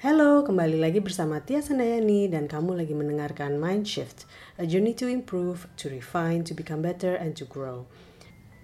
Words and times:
Halo, 0.00 0.40
kembali 0.48 0.80
lagi 0.80 0.96
bersama 0.96 1.44
Tia 1.44 1.60
Sandayani 1.60 2.24
dan 2.24 2.48
kamu 2.48 2.72
lagi 2.72 2.96
mendengarkan 2.96 3.60
Mind 3.60 3.84
Shift, 3.84 4.24
a 4.56 4.64
journey 4.64 4.96
to 4.96 5.04
improve, 5.04 5.68
to 5.76 5.92
refine, 5.92 6.40
to 6.40 6.56
become 6.56 6.80
better, 6.80 7.12
and 7.12 7.36
to 7.36 7.44
grow. 7.44 7.84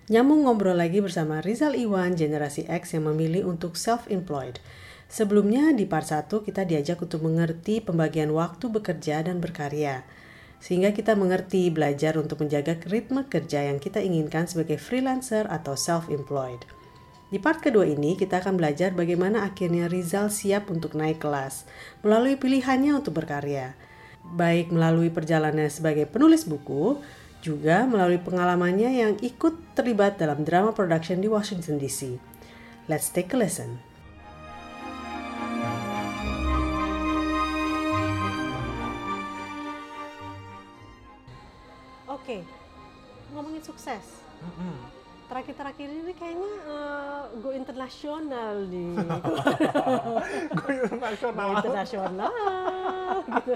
Nyambung 0.09 0.49
ngobrol 0.49 0.81
lagi 0.81 1.05
bersama 1.05 1.45
Rizal 1.45 1.77
Iwan, 1.77 2.17
generasi 2.17 2.65
X 2.65 2.97
yang 2.97 3.13
memilih 3.13 3.45
untuk 3.45 3.77
self-employed. 3.77 4.65
Sebelumnya 5.13 5.77
di 5.77 5.85
part 5.85 6.09
1 6.09 6.33
kita 6.41 6.65
diajak 6.65 7.05
untuk 7.05 7.21
mengerti 7.21 7.85
pembagian 7.85 8.33
waktu 8.33 8.73
bekerja 8.73 9.21
dan 9.21 9.37
berkarya. 9.37 10.09
Sehingga 10.65 10.97
kita 10.97 11.21
mengerti 11.21 11.69
belajar 11.69 12.17
untuk 12.17 12.49
menjaga 12.49 12.81
ritme 12.89 13.29
kerja 13.29 13.69
yang 13.69 13.77
kita 13.77 14.01
inginkan 14.01 14.49
sebagai 14.49 14.81
freelancer 14.81 15.45
atau 15.53 15.77
self-employed. 15.77 16.65
Di 17.27 17.43
part 17.43 17.59
kedua 17.59 17.83
ini, 17.83 18.15
kita 18.15 18.39
akan 18.39 18.55
belajar 18.55 18.95
bagaimana 18.95 19.43
akhirnya 19.43 19.91
Rizal 19.91 20.31
siap 20.31 20.71
untuk 20.71 20.95
naik 20.95 21.19
kelas 21.19 21.67
melalui 22.07 22.39
pilihannya 22.39 22.95
untuk 22.95 23.19
berkarya, 23.19 23.75
baik 24.23 24.71
melalui 24.71 25.11
perjalanannya 25.11 25.67
sebagai 25.67 26.07
penulis 26.07 26.47
buku, 26.47 27.03
juga 27.43 27.83
melalui 27.91 28.23
pengalamannya 28.23 28.91
yang 29.03 29.13
ikut 29.19 29.75
terlibat 29.75 30.23
dalam 30.23 30.47
drama 30.47 30.71
production 30.71 31.19
di 31.19 31.27
Washington 31.27 31.83
DC. 31.83 32.15
Let's 32.87 33.11
take 33.11 33.35
a 33.35 33.39
listen. 33.43 33.83
Oke, 42.07 42.47
ngomongin 43.35 43.63
sukses 43.67 44.23
terakhir-terakhir 45.27 45.89
ini 45.91 46.13
kayaknya 46.15 46.53
uh, 46.71 47.23
go 47.43 47.51
internasional 47.53 48.65
nih. 48.67 48.95
go 50.59 50.69
internasional. 50.71 51.47
Go 51.47 51.57
internasional. 51.61 52.33
gitu. 53.37 53.53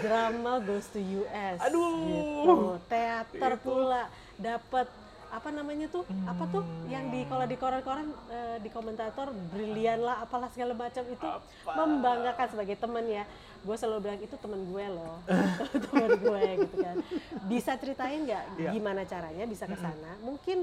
Drama 0.00 0.52
goes 0.62 0.86
to 0.94 1.00
US. 1.22 1.58
Aduh. 1.66 1.90
Gitu. 2.06 2.54
Teater 2.86 3.52
itu. 3.58 3.62
pula 3.62 4.02
dapat 4.38 4.86
apa 5.30 5.48
namanya 5.54 5.86
tuh? 5.88 6.02
Hmm. 6.06 6.26
Apa 6.26 6.44
tuh 6.50 6.62
yang 6.90 7.08
di 7.14 7.22
kalau 7.30 7.46
di 7.46 7.56
koran-koran 7.56 8.10
uh, 8.30 8.56
di 8.58 8.68
komentator 8.68 9.30
brilian 9.54 10.02
lah 10.02 10.26
apalah 10.26 10.50
segala 10.50 10.74
macam 10.74 11.06
itu 11.06 11.28
apa? 11.28 11.72
membanggakan 11.74 12.46
sebagai 12.50 12.76
teman 12.76 13.06
ya 13.06 13.24
gue 13.60 13.76
selalu 13.76 13.98
bilang 14.08 14.20
itu 14.24 14.36
temen 14.40 14.60
gue 14.72 14.84
loh 14.88 15.16
temen 15.92 16.10
gue 16.16 16.42
gitu 16.64 16.76
kan 16.80 16.96
bisa 17.44 17.76
ceritain 17.76 18.24
nggak 18.24 18.44
yeah. 18.56 18.72
gimana 18.72 19.04
caranya 19.04 19.44
bisa 19.44 19.68
ke 19.68 19.76
sana 19.76 20.16
mm-hmm. 20.16 20.24
mungkin 20.24 20.58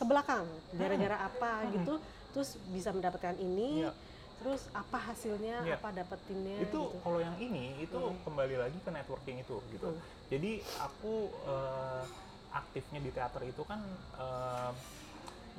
ke 0.00 0.04
belakang 0.08 0.48
gara-gara 0.72 1.28
apa 1.28 1.50
mm-hmm. 1.60 1.72
gitu 1.76 1.94
terus 2.32 2.56
bisa 2.72 2.88
mendapatkan 2.96 3.36
ini 3.36 3.84
yeah. 3.84 3.92
terus 4.40 4.64
apa 4.72 5.12
hasilnya 5.12 5.60
yeah. 5.68 5.76
apa 5.76 5.92
dapetinnya 5.92 6.56
itu 6.64 6.72
gitu. 6.72 7.04
kalau 7.04 7.20
yang 7.20 7.36
ini 7.36 7.76
itu 7.84 8.00
mm. 8.00 8.24
kembali 8.24 8.56
lagi 8.56 8.78
ke 8.80 8.90
networking 8.90 9.36
itu 9.44 9.56
gitu 9.76 9.92
jadi 10.32 10.64
aku 10.80 11.28
uh, 11.44 12.02
aktifnya 12.52 13.00
di 13.00 13.10
teater 13.10 13.42
itu 13.48 13.62
kan 13.64 13.80
uh, 14.20 14.70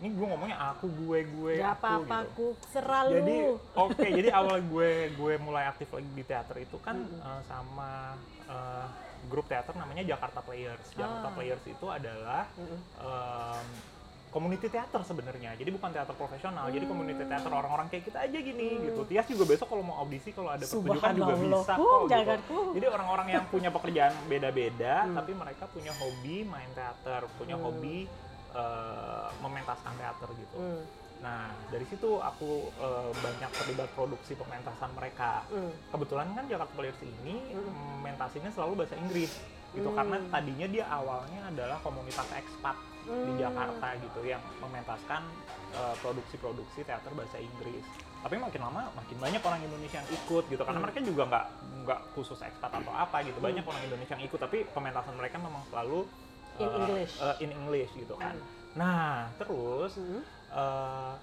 ini 0.02 0.10
gue 0.14 0.26
ngomongnya 0.26 0.58
aku 0.74 0.90
gue 0.90 1.20
gue 1.28 1.54
Gak 1.62 1.78
aku 1.78 1.86
apa-apa 1.86 2.18
gitu. 2.18 2.26
aku 2.26 2.46
seralu 2.74 3.14
jadi 3.22 3.38
oke 3.78 3.92
okay, 3.94 4.10
jadi 4.12 4.30
awal 4.34 4.58
gue 4.60 4.90
gue 5.14 5.34
mulai 5.40 5.64
aktif 5.70 5.88
lagi 5.94 6.10
di 6.12 6.24
teater 6.26 6.58
itu 6.60 6.78
kan 6.82 6.98
mm 6.98 7.08
-hmm. 7.08 7.22
uh, 7.24 7.42
sama 7.46 7.92
uh, 8.50 8.88
grup 9.30 9.48
teater 9.48 9.72
namanya 9.78 10.04
Jakarta 10.04 10.44
Players 10.44 10.88
Jakarta 10.98 11.28
ah. 11.30 11.34
Players 11.34 11.64
itu 11.70 11.86
adalah 11.88 12.44
mm 12.58 12.66
-hmm. 12.66 12.80
um, 13.00 13.68
community 14.34 14.66
teater 14.66 15.02
sebenarnya. 15.06 15.54
Jadi 15.54 15.70
bukan 15.70 15.94
teater 15.94 16.18
profesional, 16.18 16.66
hmm. 16.66 16.74
jadi 16.74 16.86
community 16.90 17.24
teater 17.30 17.52
orang-orang 17.54 17.88
kayak 17.94 18.10
kita 18.10 18.18
aja 18.26 18.38
gini 18.42 18.68
hmm. 18.74 18.84
gitu. 18.90 19.02
Tias 19.06 19.30
juga 19.30 19.44
besok 19.46 19.70
kalau 19.70 19.86
mau 19.86 20.02
audisi 20.02 20.34
kalau 20.34 20.50
ada 20.50 20.66
pertunjukan 20.66 21.14
juga 21.14 21.34
bisa 21.38 21.74
kok. 21.78 22.02
Gitu. 22.10 22.58
Jadi 22.82 22.86
orang-orang 22.90 23.28
yang 23.30 23.46
punya 23.54 23.70
pekerjaan 23.70 24.14
beda-beda 24.26 25.06
hmm. 25.06 25.14
tapi 25.14 25.32
mereka 25.38 25.64
punya 25.70 25.94
hobi 26.02 26.42
main 26.50 26.72
teater, 26.74 27.22
punya 27.38 27.56
hmm. 27.56 27.64
hobi 27.64 28.10
uh, 28.58 29.30
mementaskan 29.46 29.94
teater 30.02 30.30
gitu. 30.34 30.58
Hmm. 30.58 30.82
Nah 31.22 31.54
dari 31.70 31.86
situ 31.86 32.18
aku 32.18 32.74
uh, 32.82 33.14
banyak 33.22 33.52
terlibat 33.54 33.90
produksi 33.94 34.34
pementasan 34.34 34.90
mereka. 34.98 35.46
Hmm. 35.54 35.70
Kebetulan 35.94 36.34
kan 36.34 36.50
Jakarta 36.50 36.74
Players 36.74 37.02
ini 37.06 37.38
hmm. 37.54 38.02
mentasinya 38.02 38.50
selalu 38.50 38.82
bahasa 38.82 38.98
Inggris 38.98 39.30
gitu 39.74 39.90
hmm. 39.90 39.98
karena 39.98 40.18
tadinya 40.30 40.68
dia 40.70 40.86
awalnya 40.86 41.42
adalah 41.50 41.78
komunitas 41.82 42.30
ekspat 42.30 42.78
hmm. 43.10 43.26
di 43.26 43.34
Jakarta 43.42 43.88
gitu 43.98 44.20
yang 44.26 44.42
mementaskan 44.62 45.22
uh, 45.74 45.96
produksi-produksi 46.00 46.86
teater 46.86 47.12
bahasa 47.18 47.42
Inggris. 47.42 47.84
Tapi 48.24 48.40
makin 48.40 48.62
lama 48.64 48.88
makin 48.96 49.18
banyak 49.20 49.42
orang 49.44 49.60
Indonesia 49.66 50.00
yang 50.00 50.10
ikut 50.14 50.44
gitu 50.48 50.64
karena 50.64 50.80
hmm. 50.80 50.86
mereka 50.88 51.00
juga 51.04 51.24
nggak 51.28 51.46
nggak 51.84 52.00
khusus 52.16 52.40
ekspat 52.40 52.72
atau 52.72 52.94
apa 52.96 53.20
gitu 53.28 53.38
banyak 53.44 53.62
hmm. 53.62 53.72
orang 53.74 53.82
Indonesia 53.84 54.14
yang 54.16 54.26
ikut 54.26 54.40
tapi 54.40 54.58
pementasan 54.72 55.16
mereka 55.20 55.36
memang 55.38 55.64
selalu 55.68 56.08
in 56.62 56.70
uh, 56.70 56.78
English 56.80 57.14
uh, 57.20 57.36
in 57.44 57.50
English 57.52 57.92
gitu 57.98 58.16
kan 58.16 58.36
hmm. 58.40 58.80
nah 58.80 59.28
terus 59.36 60.00
hmm. 60.00 60.22
uh, 60.56 61.14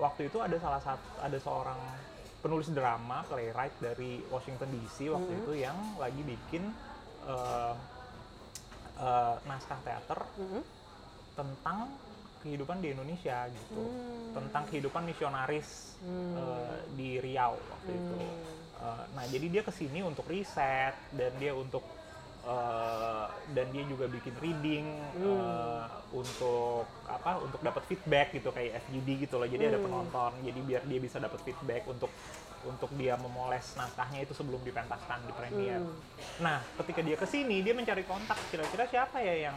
waktu 0.00 0.32
itu 0.32 0.38
ada 0.40 0.56
salah 0.56 0.80
satu 0.80 1.06
ada 1.20 1.36
seorang 1.36 1.80
penulis 2.40 2.70
drama 2.70 3.26
playwright 3.28 3.74
dari 3.82 4.22
Washington 4.32 4.70
DC 4.72 5.12
waktu 5.12 5.32
hmm. 5.34 5.40
itu 5.44 5.52
yang 5.60 5.76
lagi 6.00 6.22
bikin 6.24 6.72
uh, 7.28 7.74
uh, 8.98 9.34
naskah 9.46 9.80
teater 9.84 10.20
hmm. 10.40 10.62
tentang 11.36 11.92
kehidupan 12.38 12.78
di 12.80 12.94
Indonesia 12.94 13.46
gitu 13.50 13.82
hmm. 13.82 14.34
tentang 14.34 14.64
kehidupan 14.70 15.02
misionaris 15.06 15.98
hmm. 16.02 16.32
uh, 16.34 16.76
di 16.94 17.18
Riau 17.20 17.54
waktu 17.54 17.92
hmm. 17.92 18.00
itu 18.00 18.18
uh, 18.80 19.04
nah 19.14 19.24
jadi 19.28 19.46
dia 19.58 19.62
ke 19.62 19.72
sini 19.74 20.00
untuk 20.02 20.26
riset 20.30 20.94
dan 21.14 21.32
dia 21.36 21.52
untuk 21.52 21.82
uh, 22.48 23.28
dan 23.52 23.66
dia 23.70 23.84
juga 23.84 24.08
bikin 24.08 24.34
reading 24.40 24.86
hmm. 25.20 25.36
uh, 25.36 25.84
untuk 26.16 26.88
apa 27.04 27.44
untuk 27.44 27.60
dapat 27.60 27.84
feedback 27.84 28.32
gitu 28.32 28.48
kayak 28.48 28.80
FGD 28.88 29.28
gitu 29.28 29.36
loh 29.36 29.48
jadi 29.48 29.68
hmm. 29.68 29.72
ada 29.76 29.78
penonton 29.84 30.32
jadi 30.40 30.60
biar 30.64 30.82
dia 30.88 31.00
bisa 31.04 31.20
dapat 31.20 31.40
feedback 31.44 31.84
untuk 31.84 32.08
untuk 32.66 32.90
dia 32.98 33.14
memoles 33.14 33.78
naskahnya 33.78 34.26
itu 34.26 34.34
sebelum 34.34 34.58
dipentaskan 34.66 35.22
di 35.30 35.32
premier. 35.32 35.78
Hmm. 35.78 35.94
Nah, 36.42 36.58
ketika 36.82 37.00
dia 37.06 37.14
ke 37.14 37.22
sini 37.22 37.62
dia 37.62 37.70
mencari 37.70 38.02
kontak 38.02 38.34
kira-kira 38.50 38.82
siapa 38.90 39.22
ya 39.22 39.48
yang 39.50 39.56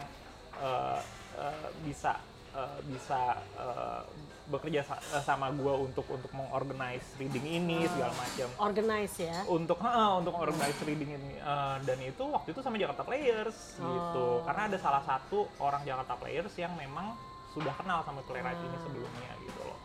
uh, 0.62 1.02
uh, 1.34 1.68
bisa 1.82 2.22
uh, 2.54 2.78
bisa 2.86 3.42
uh, 3.58 4.06
bekerja 4.52 4.84
eh, 4.84 5.22
sama 5.24 5.48
gue 5.50 5.74
untuk 5.80 6.04
untuk 6.12 6.28
mengorganize 6.36 7.08
reading 7.16 7.46
ini 7.48 7.88
segala 7.88 8.12
macam. 8.12 8.48
Organize 8.60 9.16
ya? 9.16 9.38
Untuk 9.48 9.78
uh, 9.80 10.20
untuk 10.20 10.34
organize 10.36 10.76
reading 10.84 11.16
ini 11.16 11.32
uh, 11.40 11.80
dan 11.82 11.96
itu 12.04 12.24
waktu 12.28 12.52
itu 12.52 12.60
sama 12.60 12.76
Jakarta 12.76 13.02
Players 13.08 13.80
gitu. 13.80 13.88
oh. 13.88 13.92
gitu. 13.96 14.26
Karena 14.44 14.62
ada 14.68 14.78
salah 14.78 15.02
satu 15.02 15.48
orang 15.56 15.82
Jakarta 15.88 16.14
Players 16.20 16.52
yang 16.60 16.76
memang 16.76 17.16
sudah 17.52 17.72
kenal 17.76 18.00
sama 18.04 18.24
playwright 18.24 18.56
hmm. 18.56 18.68
ini 18.68 18.78
sebelumnya 18.80 19.32
gitu 19.44 19.60
loh. 19.64 19.78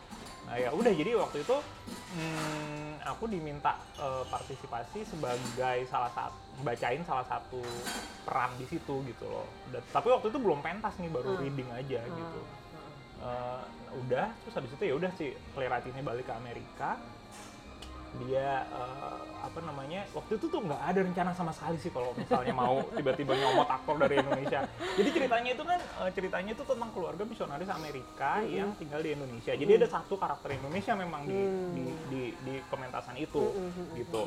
Nah 0.47 0.55
ya 0.55 0.71
udah 0.71 0.91
jadi 0.95 1.11
waktu 1.19 1.43
itu 1.43 1.55
hmm, 2.15 3.03
aku 3.03 3.27
diminta 3.27 3.75
uh, 3.99 4.23
partisipasi 4.31 5.03
sebagai 5.03 5.83
salah 5.91 6.07
satu 6.15 6.63
bacain 6.63 7.03
salah 7.03 7.27
satu 7.27 7.59
peran 8.23 8.55
di 8.55 8.65
situ 8.71 9.03
gitu 9.03 9.25
loh. 9.27 9.47
Dan, 9.67 9.83
tapi 9.91 10.07
waktu 10.07 10.31
itu 10.31 10.39
belum 10.39 10.63
pentas 10.63 10.95
nih 11.03 11.11
baru 11.11 11.35
hmm. 11.35 11.41
reading 11.43 11.69
aja 11.75 11.99
hmm. 12.03 12.15
gitu 12.15 12.41
uh, 13.23 13.63
udah 14.05 14.27
terus 14.43 14.55
habis 14.57 14.71
itu 14.73 14.83
ya 14.87 14.93
udah 14.99 15.11
si 15.17 15.33
ini 15.33 16.01
balik 16.03 16.25
ke 16.29 16.33
Amerika 16.35 16.99
dia 18.17 18.65
uh, 18.71 19.19
apa 19.43 19.59
namanya 19.61 20.07
waktu 20.15 20.39
itu 20.39 20.47
tuh 20.47 20.63
nggak 20.63 20.79
ada 20.79 20.99
rencana 21.03 21.31
sama 21.35 21.51
sekali 21.51 21.77
sih 21.77 21.91
kalau 21.91 22.15
misalnya 22.15 22.55
mau 22.55 22.81
tiba-tiba 22.97 23.35
nyomot 23.35 23.67
aktor 23.67 23.99
dari 23.99 24.17
Indonesia 24.17 24.63
jadi 24.95 25.09
ceritanya 25.11 25.49
itu 25.53 25.63
kan 25.67 25.79
uh, 26.01 26.09
ceritanya 26.15 26.51
itu 26.55 26.63
tentang 26.63 26.89
keluarga 26.95 27.23
misionaris 27.27 27.69
Amerika 27.69 28.41
mm-hmm. 28.41 28.57
yang 28.57 28.69
tinggal 28.79 28.99
di 29.03 29.11
Indonesia 29.13 29.51
jadi 29.53 29.67
mm-hmm. 29.67 29.83
ada 29.85 29.87
satu 29.91 30.15
karakter 30.15 30.49
Indonesia 30.55 30.93
memang 30.95 31.21
di 31.27 31.35
mm-hmm. 31.35 31.75
di, 31.75 31.85
di 32.09 32.21
di 32.47 32.53
komentasan 32.71 33.15
itu 33.19 33.43
mm-hmm. 33.43 33.85
gitu 34.01 34.23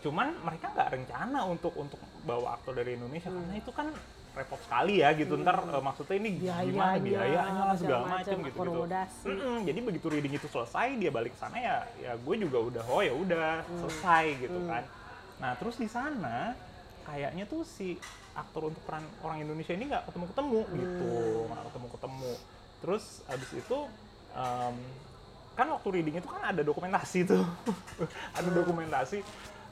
cuman 0.00 0.32
mereka 0.40 0.72
nggak 0.72 0.88
rencana 0.96 1.38
untuk 1.44 1.74
untuk 1.76 2.00
bawa 2.24 2.56
aktor 2.56 2.78
dari 2.78 2.96
Indonesia 2.96 3.28
mm-hmm. 3.28 3.44
karena 3.44 3.54
itu 3.58 3.70
kan 3.74 3.88
repot 4.30 4.60
sekali 4.62 5.02
ya 5.02 5.10
gitu 5.18 5.34
hmm. 5.34 5.42
ntar 5.42 5.56
uh, 5.66 5.82
maksudnya 5.82 6.16
ini 6.22 6.30
biayanya, 6.38 6.70
gimana 6.70 6.98
biayanya 7.02 7.62
lah 7.66 7.76
segala 7.76 8.04
macam 8.06 8.38
gitu 8.46 8.58
gitu 8.62 8.82
mm 9.26 9.36
-mm, 9.36 9.56
jadi 9.66 9.78
begitu 9.82 10.06
reading 10.06 10.34
itu 10.38 10.46
selesai 10.46 10.86
dia 10.96 11.10
balik 11.10 11.34
ke 11.34 11.38
sana 11.42 11.56
ya 11.58 11.76
ya 11.98 12.12
gue 12.14 12.34
juga 12.38 12.58
udah 12.62 12.84
oh 12.86 13.02
ya 13.02 13.14
udah 13.14 13.66
hmm. 13.66 13.78
selesai 13.84 14.24
gitu 14.38 14.58
hmm. 14.58 14.68
kan 14.70 14.82
nah 15.40 15.52
terus 15.58 15.76
di 15.80 15.88
sana 15.90 16.54
kayaknya 17.02 17.44
tuh 17.50 17.66
si 17.66 17.98
aktor 18.38 18.70
untuk 18.70 18.82
peran 18.86 19.02
orang 19.26 19.42
Indonesia 19.42 19.74
ini 19.74 19.90
nggak 19.90 20.06
ketemu 20.06 20.24
ketemu 20.30 20.60
hmm. 20.62 20.74
gitu 20.78 21.12
nggak 21.50 21.64
ketemu 21.66 21.86
ketemu 21.90 22.32
terus 22.80 23.04
abis 23.26 23.50
itu 23.52 23.78
um, 24.32 24.76
kan 25.58 25.66
waktu 25.68 25.88
reading 25.90 26.16
itu 26.22 26.28
kan 26.30 26.54
ada 26.54 26.62
dokumentasi 26.62 27.26
tuh 27.26 27.44
ada 28.38 28.50
dokumentasi 28.54 29.20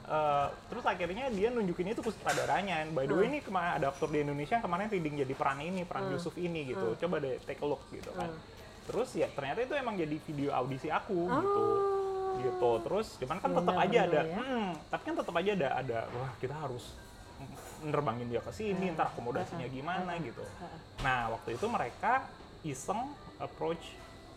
Uh, 0.09 0.49
terus 0.73 0.81
akhirnya 0.89 1.29
dia 1.29 1.53
nunjukin 1.53 1.93
itu 1.93 2.01
ke 2.01 2.09
sutradaranya. 2.09 2.89
By 2.97 3.05
the 3.05 3.13
way 3.13 3.29
hmm. 3.29 3.37
ini 3.37 3.39
kemarin 3.45 3.77
ada 3.77 3.93
aktor 3.93 4.09
di 4.09 4.25
Indonesia 4.25 4.57
yang 4.57 4.65
kemarin 4.65 4.89
reading 4.89 5.21
jadi 5.21 5.33
peran 5.37 5.61
ini, 5.61 5.85
peran 5.85 6.09
hmm. 6.09 6.13
Yusuf 6.17 6.33
ini 6.41 6.65
gitu. 6.65 6.97
Hmm. 6.97 6.97
Coba 6.97 7.21
deh 7.21 7.37
take 7.45 7.61
a 7.61 7.67
look 7.69 7.85
gitu 7.93 8.09
kan. 8.17 8.33
Hmm. 8.33 8.41
Terus 8.89 9.09
ya 9.13 9.29
ternyata 9.29 9.61
itu 9.61 9.77
emang 9.77 9.93
jadi 10.01 10.17
video 10.17 10.49
audisi 10.49 10.89
aku 10.89 11.29
oh. 11.29 11.37
gitu. 11.37 11.63
gitu 12.39 12.71
terus 12.87 13.19
cuman 13.19 13.37
kan 13.43 13.51
tetap 13.51 13.75
aja 13.75 13.99
ada 14.07 14.21
ya. 14.23 14.37
hmm, 14.39 14.67
tapi 14.87 15.03
kan 15.11 15.15
tetap 15.19 15.35
aja 15.35 15.51
ada 15.59 15.69
ada 15.75 15.99
wah 16.07 16.31
kita 16.39 16.55
harus 16.55 16.95
nerbangin 17.83 18.31
dia 18.31 18.39
ke 18.39 18.51
sini 18.55 18.91
Hmm. 18.91 18.95
ntar 18.95 19.11
akomodasinya 19.11 19.67
Hmm. 19.67 19.75
gimana 19.75 20.11
gitu 20.23 20.43
nah 21.03 21.35
waktu 21.35 21.59
itu 21.59 21.65
mereka 21.67 22.27
iseng 22.63 23.11
approach 23.43 23.83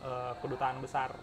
eh, 0.03 0.33
kedutaan 0.43 0.83
besar 0.83 1.15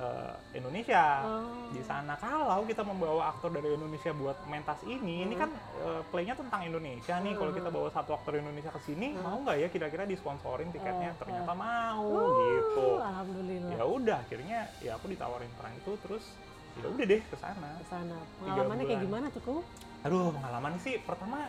eh, 0.00 0.32
Indonesia 0.54 1.04
Oh. 1.20 1.68
di 1.68 1.82
sana 1.82 2.16
kalau 2.16 2.64
kita 2.64 2.80
membawa 2.80 3.28
aktor 3.28 3.50
dari 3.50 3.68
Indonesia 3.70 4.10
buat 4.12 4.40
mentas 4.44 4.80
ini 4.84 5.22
ini 5.22 5.34
Hmm. 5.34 5.42
kan 5.42 5.50
eh, 5.78 6.02
playnya 6.08 6.34
tentang 6.34 6.64
Indonesia 6.64 7.14
nih 7.16 7.34
kalau 7.34 7.52
kita 7.52 7.68
bawa 7.68 7.88
satu 7.90 8.10
aktor 8.12 8.32
Indonesia 8.34 8.70
ke 8.70 8.80
sini 8.82 9.12
Hmm. 9.12 9.20
mau 9.20 9.38
nggak 9.38 9.56
ya 9.58 9.68
kira-kira 9.68 10.04
disponsorin 10.04 10.68
tiketnya 10.70 11.12
Oh, 11.12 11.18
ternyata 11.18 11.52
oh. 11.52 11.58
mau 11.58 12.00
Oh, 12.02 12.28
gitu 12.40 12.86
Alhamdulillah. 12.98 13.70
ya 13.70 13.84
udah 13.84 14.16
akhirnya 14.18 14.58
ya 14.80 14.96
aku 14.96 15.06
ditawarin 15.06 15.52
peran 15.54 15.74
itu 15.74 15.92
terus 16.00 16.24
ya 16.74 16.86
udah 16.86 17.04
deh 17.04 17.20
ke 17.20 17.36
sana 17.36 17.68
Ke 17.76 17.86
sana. 17.90 18.16
Pengalamannya 18.40 18.84
kayak 18.86 19.02
gimana 19.02 19.26
tuh, 19.28 19.42
Ku? 19.42 19.56
aduh 20.00 20.32
pengalaman 20.32 20.80
sih 20.80 20.96
pertama 20.98 21.44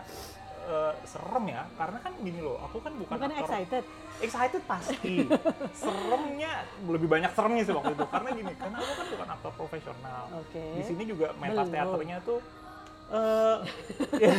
eh, 0.63 0.93
serem 1.03 1.45
ya 1.47 1.63
karena 1.73 1.97
kan 1.97 2.13
gini 2.17 2.39
loh 2.39 2.57
aku 2.59 2.77
kan 2.79 2.93
bukan, 2.93 3.15
Bukan 3.15 3.29
aktor 3.29 3.43
excited. 3.43 3.83
excited 4.19 4.61
pasti 4.65 5.15
seremnya 5.81 6.51
lebih 6.85 7.07
banyak 7.07 7.31
seremnya 7.31 7.63
sih 7.63 7.73
waktu 7.73 7.93
itu 7.93 8.05
karena 8.05 8.29
gini 8.31 8.53
karena 8.53 8.77
aku 8.77 8.93
kan 8.93 9.07
bukan 9.09 9.27
aktor 9.31 9.51
profesional 9.55 10.23
Oke. 10.37 10.63
di 10.77 10.83
sini 10.83 11.03
juga 11.05 11.33
mentas 11.35 11.67
teaternya 11.67 12.17
tuh 12.21 12.39
eh 13.11 13.57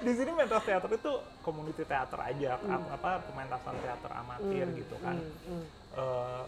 di 0.00 0.12
sini 0.14 0.30
mentas 0.30 0.62
teater 0.62 0.90
itu 0.90 1.12
community 1.40 1.82
teater 1.82 2.20
aja 2.20 2.50
Hmm. 2.60 2.84
apa 2.88 3.24
pementasan 3.24 3.74
teater 3.78 4.10
amatir 4.14 4.64
Hmm, 4.64 4.78
gitu 4.78 4.96
kan 5.00 5.16
hmm, 5.18 5.34
hmm. 5.48 5.64
Eh, 5.90 6.42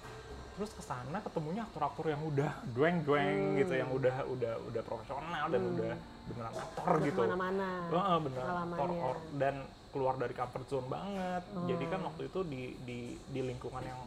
terus 0.53 0.71
ke 0.71 0.83
sana 0.83 1.19
ketemunya 1.19 1.65
aktor-aktor 1.65 2.07
yang 2.07 2.23
udah 2.23 2.53
dueng-dueng 2.69 3.41
Hmm. 3.49 3.59
gitu 3.59 3.73
yang 3.75 3.89
udah 3.89 4.17
udah 4.27 4.53
udah 4.63 4.83
profesional 4.83 5.45
dan 5.49 5.61
Hmm. 5.61 5.73
udah 5.73 5.93
beneran 6.23 6.55
aktor 6.55 6.87
Udah 6.87 7.03
gitu 7.03 7.19
ke 7.19 7.25
mana-mana. 7.27 7.69
Heeh, 7.89 8.17
bener 8.21 8.43
aktor 8.45 8.91
or- 8.93 9.25
dan 9.35 9.55
keluar 9.89 10.15
dari 10.17 10.33
comfort 10.33 10.67
zone 10.67 10.89
banget 10.89 11.43
jadi 11.67 11.85
kan 11.87 12.01
waktu 12.03 12.23
itu 12.27 12.41
di 12.45 12.63
di 12.79 12.99
di 13.23 13.41
lingkungan 13.43 13.83
yang 13.83 14.01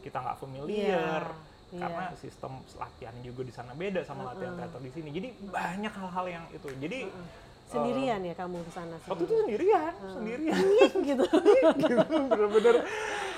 kita 0.00 0.20
nggak 0.20 0.36
familiar 0.38 1.24
Iya, 1.66 1.80
karena 1.80 2.04
iya. 2.06 2.16
sistem 2.18 2.52
latihan 2.74 3.16
juga 3.18 3.40
di 3.40 3.50
sana 3.50 3.72
beda 3.72 4.04
sama 4.04 4.28
latihan 4.30 4.52
Heeh. 4.52 4.68
teater 4.68 4.80
di 4.80 4.90
sini 4.90 5.08
jadi 5.10 5.28
banyak 5.42 5.92
hal-hal 5.92 6.26
yang 6.30 6.44
itu 6.50 6.68
jadi 6.76 6.98
Heeh. 7.04 7.26
Sendirian 7.64 8.20
ya 8.20 8.34
kamu 8.34 8.60
ke 8.60 8.70
sana 8.70 8.96
waktu 9.00 9.24
itu 9.24 9.32
sendiri? 9.32 9.44
sendirian 9.64 9.92
Heeh. 9.94 10.12
sendirian 10.12 10.60
gitu. 11.02 11.24
gitu 11.82 11.96
bener-bener 12.26 12.74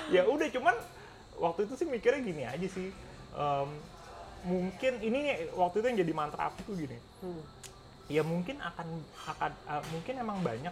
ya 0.09 0.21
udah 0.25 0.47
cuman 0.49 0.75
waktu 1.37 1.69
itu 1.69 1.73
sih 1.77 1.87
mikirnya 1.87 2.21
gini 2.21 2.43
aja 2.43 2.67
sih. 2.67 2.89
Em, 3.37 3.69
mungkin 4.45 4.93
ini 5.01 5.49
waktu 5.57 5.81
itu 5.81 5.85
yang 5.89 5.99
jadi 6.05 6.13
mantra 6.13 6.49
aku 6.51 6.59
tuh 6.67 6.75
gini. 6.77 6.97
Hmm. 7.23 7.43
ya 8.07 8.23
mungkin 8.23 8.55
akan 8.63 8.87
akan 9.35 9.51
uh, 9.67 9.83
mungkin 9.91 10.15
emang 10.15 10.39
banyak 10.39 10.71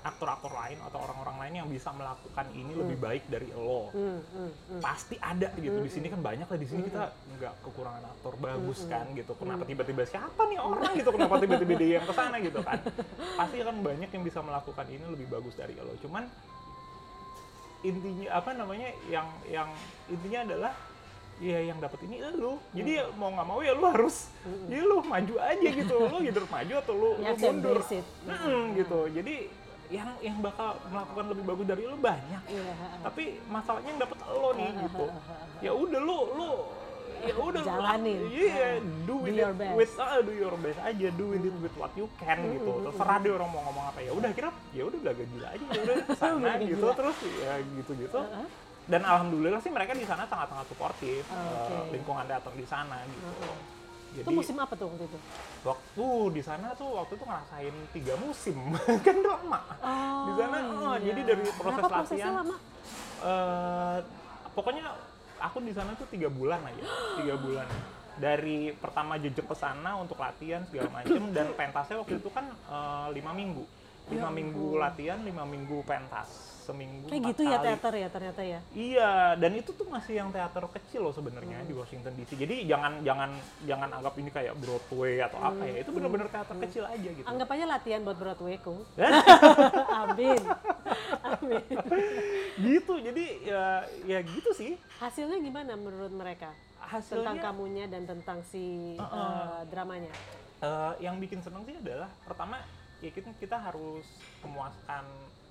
aktor-aktor 0.00 0.48
lain 0.48 0.80
atau 0.80 0.98
orang-orang 1.04 1.36
lain 1.44 1.54
yang 1.60 1.68
bisa 1.68 1.92
melakukan 1.92 2.46
ini 2.56 2.72
lebih 2.72 2.96
baik 2.96 3.24
dari 3.28 3.52
lo. 3.52 3.92
Hmm, 3.92 4.18
hmm, 4.18 4.50
hmm. 4.50 4.80
pasti 4.80 5.16
ada 5.20 5.52
gitu. 5.60 5.76
Di 5.84 5.92
sini 5.92 6.08
kan 6.08 6.24
banyak 6.24 6.48
lah. 6.48 6.58
Di 6.58 6.68
sini 6.68 6.88
kita 6.88 7.12
nggak 7.36 7.54
kekurangan 7.68 8.04
aktor 8.16 8.34
bagus 8.40 8.80
kan 8.88 9.06
gitu. 9.12 9.36
Kenapa 9.36 9.62
tiba-tiba 9.68 10.02
siapa 10.08 10.40
nih 10.48 10.58
orang 10.72 10.92
gitu? 10.96 11.10
Kenapa 11.12 11.34
tiba-tiba 11.36 11.74
dia 11.76 11.90
yang 12.00 12.06
ke 12.08 12.14
sana 12.16 12.36
gitu 12.40 12.60
kan? 12.64 12.78
Pasti 13.36 13.56
kan 13.60 13.76
banyak 13.76 14.10
yang 14.10 14.24
bisa 14.24 14.40
melakukan 14.40 14.86
ini 14.88 15.04
lebih 15.04 15.26
bagus 15.28 15.54
dari 15.54 15.76
lo. 15.76 15.92
Cuman 16.00 16.24
intinya 17.80 18.28
apa 18.36 18.50
namanya 18.52 18.88
yang 19.08 19.26
yang 19.48 19.68
intinya 20.12 20.40
adalah 20.44 20.72
ya 21.40 21.58
yang 21.64 21.78
dapat 21.80 22.04
ini 22.04 22.20
lu. 22.36 22.60
Jadi 22.76 23.00
ya 23.00 23.04
mau 23.16 23.32
nggak 23.32 23.48
mau 23.48 23.60
ya 23.64 23.72
lu 23.72 23.88
harus 23.88 24.28
jadi 24.68 24.82
lu 24.84 25.00
maju 25.00 25.34
aja 25.40 25.68
gitu. 25.72 25.96
Lu 26.12 26.18
either 26.28 26.44
maju 26.44 26.74
atau 26.76 26.94
lu, 26.94 27.10
lu 27.16 27.24
mundur. 27.24 27.80
embrace 27.80 28.04
it. 28.04 28.06
Mm, 28.28 28.64
gitu. 28.76 29.00
Jadi 29.08 29.34
yang 29.90 30.10
yang 30.22 30.38
bakal 30.38 30.78
melakukan 30.86 31.24
lebih 31.34 31.44
bagus 31.48 31.66
dari 31.66 31.82
lu 31.88 31.98
banyak. 31.98 32.42
Iya. 32.46 32.72
tapi 33.02 33.42
masalahnya 33.50 33.90
yang 33.90 34.00
dapat 34.06 34.18
lo 34.30 34.50
nih 34.54 34.70
gitu. 34.86 35.04
ya 35.66 35.72
udah 35.74 36.00
lu 36.00 36.18
lu 36.38 36.50
ya 37.22 37.34
udah 37.36 37.62
Jalanin. 37.62 38.18
iya 38.26 38.68
Do 39.04 39.06
do 39.06 39.14
with 39.20 39.34
your 39.34 39.52
best. 39.52 39.74
with 39.74 39.92
ah, 39.96 40.18
do 40.18 40.32
your 40.32 40.56
best 40.56 40.80
aja 40.80 41.08
do 41.10 41.24
with 41.26 41.42
it 41.42 41.56
with 41.58 41.74
what 41.74 41.92
you 41.92 42.06
can 42.16 42.38
gitu 42.50 42.72
terserah 42.82 43.16
deh 43.18 43.30
orang 43.30 43.48
mau 43.48 43.62
ngomong 43.62 43.84
apa 43.86 44.00
ya 44.00 44.10
udah 44.10 44.30
kira 44.30 44.48
ya 44.70 44.82
udah 44.82 44.98
belaga 44.98 45.24
gila 45.26 45.48
aja 45.50 45.64
ya 45.66 45.80
udah 45.82 45.96
Belaga 46.40 46.52
gitu 46.62 46.80
gila. 46.80 46.92
terus 46.94 47.16
ya 47.38 47.52
gitu 47.60 47.92
gitu 47.96 48.18
Heeh. 48.18 48.46
dan 48.86 49.02
alhamdulillah 49.02 49.60
sih 49.60 49.68
mereka 49.68 49.92
di 49.92 50.02
sana 50.02 50.24
sangat-sangat 50.24 50.66
suportif 50.66 51.22
Oke. 51.22 51.68
eh, 51.68 51.84
lingkungan 51.92 52.24
teater 52.24 52.52
di 52.52 52.64
sana 52.64 52.96
gitu 53.04 53.28
Itu 54.10 54.26
jadi 54.26 54.34
musim 54.34 54.56
apa 54.56 54.74
tuh 54.74 54.90
waktu 54.90 55.06
itu? 55.06 55.18
waktu 55.62 56.06
di 56.32 56.42
sana 56.42 56.66
tuh 56.74 56.88
waktu 56.96 57.14
itu 57.14 57.24
ngerasain 57.24 57.74
tiga 57.90 58.14
musim 58.16 58.56
kan 59.06 59.16
lama 59.20 59.60
Oh, 59.78 60.24
di 60.26 60.32
sana 60.34 60.56
oh, 60.66 60.94
iya. 60.96 61.06
jadi 61.06 61.20
dari 61.28 61.42
proses 61.48 61.82
prosesnya 61.84 62.16
latihan 62.26 62.32
lama? 62.40 62.56
eh 63.20 63.98
pokoknya 64.50 64.84
aku 65.40 65.64
di 65.64 65.72
sana 65.72 65.96
tuh 65.96 66.06
tiga 66.12 66.28
bulan 66.28 66.60
aja 66.62 66.84
tiga 67.18 67.34
bulan. 67.40 67.66
Dari 68.20 68.76
pertama 68.76 69.16
jejak 69.16 69.48
ke 69.48 69.56
sana 69.56 69.96
untuk 69.96 70.20
latihan 70.20 70.60
segala 70.68 70.92
macem 71.00 71.32
dan 71.32 71.56
pentasnya 71.56 72.04
waktu 72.04 72.20
itu 72.20 72.28
kan 72.28 72.52
eh, 72.52 73.06
lima 73.16 73.32
minggu 73.32 73.79
lima 74.10 74.26
Ya 74.26 74.30
minggu 74.30 74.66
latihan 74.76 75.18
lima 75.20 75.44
minggu 75.44 75.80
pentas 75.82 76.28
seminggu 76.60 77.08
Kayak 77.08 77.22
gitu 77.32 77.42
ya 77.42 77.56
kali. 77.56 77.66
teater 77.66 77.92
ya 77.96 78.08
ternyata 78.08 78.42
ya. 78.44 78.60
Iya, 78.70 79.10
dan 79.34 79.52
itu 79.56 79.70
tuh 79.72 79.88
masih 79.88 80.20
yang 80.20 80.30
teater 80.30 80.62
kecil 80.70 81.02
loh 81.02 81.10
sebenarnya 81.10 81.64
di 81.64 81.72
Washington 81.72 82.14
DC. 82.14 82.36
Jadi 82.36 82.62
jangan 82.62 83.00
jangan 83.02 83.30
jangan 83.64 83.90
anggap 83.90 84.14
ini 84.14 84.30
kayak 84.30 84.54
Broadway 84.54 85.18
atau 85.18 85.40
apa 85.40 85.62
ya. 85.64 85.82
Itu 85.82 85.90
bener-bener 85.90 86.28
teater 86.28 86.54
kecil 86.60 86.84
aja 86.84 87.08
gitu. 87.10 87.26
Anggap 87.26 87.48
aja 87.50 87.64
latihan 87.66 88.00
buat 88.04 88.14
Broadway 88.14 88.60
ku. 88.60 88.86
Amin. 90.04 90.40
Amin. 91.24 91.62
gitu. 92.70 92.94
Jadi 93.00 93.24
ya 93.42 93.64
ya 94.04 94.18
gitu 94.22 94.50
sih. 94.52 94.76
Hasilnya 95.00 95.40
gimana 95.40 95.74
menurut 95.74 96.12
mereka? 96.12 96.52
Hasilnya 96.78 97.34
Tentang 97.34 97.38
kamunya 97.40 97.84
dan 97.86 98.02
tentang 98.04 98.38
si 98.42 98.94
Uh-uh. 98.94 99.10
eh, 99.10 99.60
dramanya. 99.68 100.12
eh, 100.60 100.92
yang 101.00 101.16
bikin 101.16 101.40
seneng 101.40 101.64
sih 101.64 101.72
adalah 101.74 102.08
pertama 102.22 102.60
ya 103.00 103.10
kita 103.10 103.30
kita 103.36 103.56
harus 103.56 104.04
memuaskan 104.40 105.04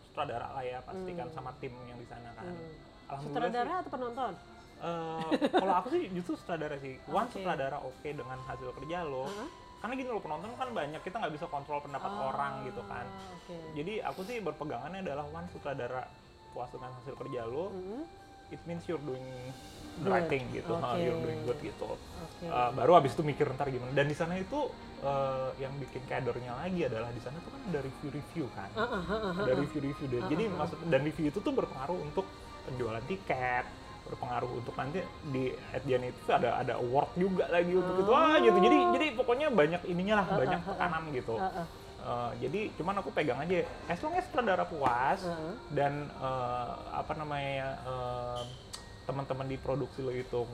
sutradara 0.06 0.48
lah 0.52 0.64
ya 0.64 0.80
pastikan 0.82 1.28
sama 1.30 1.52
tim 1.58 1.74
yang 1.86 1.98
di 1.98 2.06
sana 2.06 2.30
kan. 2.34 2.46
Hmm. 2.46 2.74
Alhamdulillah 3.10 3.50
Sutradara 3.50 3.70
sih, 3.70 3.82
atau 3.82 3.92
penonton? 3.92 4.34
eh, 4.80 5.30
kalau 5.52 5.74
aku 5.76 5.88
sih 5.90 6.04
justru 6.14 6.34
sutradara 6.36 6.76
sih. 6.78 6.96
One 7.10 7.26
Oke. 7.26 7.34
sutradara 7.36 7.78
oke 7.80 8.06
dengan 8.08 8.38
hasil 8.46 8.70
kerja 8.74 8.98
lo. 9.04 9.26
Uh-huh. 9.26 9.50
Karena 9.80 9.94
gini 9.96 10.10
loh 10.12 10.20
penonton 10.20 10.52
kan 10.56 10.70
banyak 10.72 11.02
kita 11.02 11.16
nggak 11.18 11.34
bisa 11.34 11.46
kontrol 11.48 11.80
pendapat 11.80 12.12
Oh, 12.12 12.30
orang 12.30 12.68
gitu 12.68 12.84
kan. 12.86 13.06
Oke. 13.34 13.56
Jadi 13.74 13.94
aku 14.00 14.22
sih 14.24 14.38
berpegangannya 14.40 15.02
adalah 15.02 15.26
one 15.26 15.48
sutradara 15.50 16.04
puas 16.52 16.68
dengan 16.70 16.92
hasil 16.96 17.14
kerja 17.16 17.46
lo, 17.46 17.72
Mhm. 17.72 18.02
It 18.50 18.62
means 18.66 18.84
you're 18.86 19.02
doing 19.02 19.24
the 20.00 20.08
Good. 20.08 20.14
right 20.14 20.28
thing 20.32 20.46
gitu, 20.56 20.72
Oke. 20.72 20.84
Nah, 20.84 20.96
you're 20.96 21.20
doing 21.20 21.42
good 21.44 21.60
gitu. 21.60 21.96
Oke. 21.96 22.46
Uh, 22.48 22.72
baru 22.72 23.04
abis 23.04 23.14
itu 23.18 23.24
mikir 23.26 23.52
ntar 23.56 23.68
gimana. 23.68 23.92
Dan 23.92 24.08
di 24.08 24.16
sana 24.16 24.40
itu 24.40 24.72
uh, 25.04 25.52
yang 25.60 25.74
bikin 25.78 26.02
kadernya 26.08 26.56
lagi 26.56 26.88
adalah 26.88 27.12
di 27.12 27.22
sana 27.22 27.36
tuh 27.44 27.52
kan 27.52 27.62
ada 27.68 27.80
review-review 27.84 28.46
kan, 28.56 28.70
Uh-uh, 28.80 28.86
uh-uh, 28.86 29.34
ada 29.44 29.52
uh-uh. 29.54 29.64
review-review 29.66 30.08
deh. 30.08 30.20
Uh-uh, 30.24 30.32
Jadi 30.32 30.44
uh-uh. 30.48 30.58
maksud 30.58 30.78
dan 30.88 31.02
review 31.04 31.26
itu 31.28 31.40
tuh 31.44 31.54
berpengaruh 31.54 32.00
untuk 32.00 32.26
penjualan 32.70 33.04
tiket 33.10 33.66
berpengaruh 34.10 34.50
untuk 34.50 34.74
nanti 34.74 35.06
di 35.30 35.54
at 35.70 35.86
the 35.86 35.94
end 35.94 36.10
itu 36.10 36.34
ada 36.34 36.58
ada 36.58 36.82
award 36.82 37.14
juga 37.14 37.46
lagi 37.54 37.78
untuk 37.78 37.94
itu 38.02 38.10
ah 38.10 38.42
gitu 38.42 38.58
jadi 38.58 38.78
jadi 38.98 39.06
pokoknya 39.14 39.48
banyak 39.54 39.82
ininya 39.86 40.16
lah 40.18 40.26
Uh-uh, 40.34 40.40
banyak 40.42 40.60
tekanan 40.66 41.04
gitu 41.14 41.36
Uh-uh. 41.38 41.62
Uh, 41.62 41.68
jadi 42.36 42.72
cuman 42.74 42.96
aku 42.98 43.10
pegang 43.10 43.38
aja 43.38 43.62
as 43.86 44.00
long 44.00 44.14
as 44.14 44.24
sutradara 44.24 44.64
puas 44.64 45.20
Uh-uh. 45.20 45.54
dan 45.70 46.08
uh, 46.16 46.72
apa 46.94 47.14
namanya 47.14 47.76
uh, 47.84 48.42
teman-teman 49.04 49.46
di 49.46 49.58
produksi 49.58 50.00
lo 50.00 50.10
itu 50.10 50.46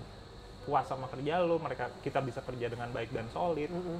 puas 0.62 0.84
sama 0.84 1.06
kerja 1.06 1.40
lo 1.40 1.58
mereka 1.58 1.94
kita 2.00 2.20
bisa 2.20 2.42
kerja 2.42 2.66
dengan 2.66 2.90
baik 2.90 3.10
dan 3.10 3.30
solid 3.30 3.68
Mm-mm. 3.68 4.00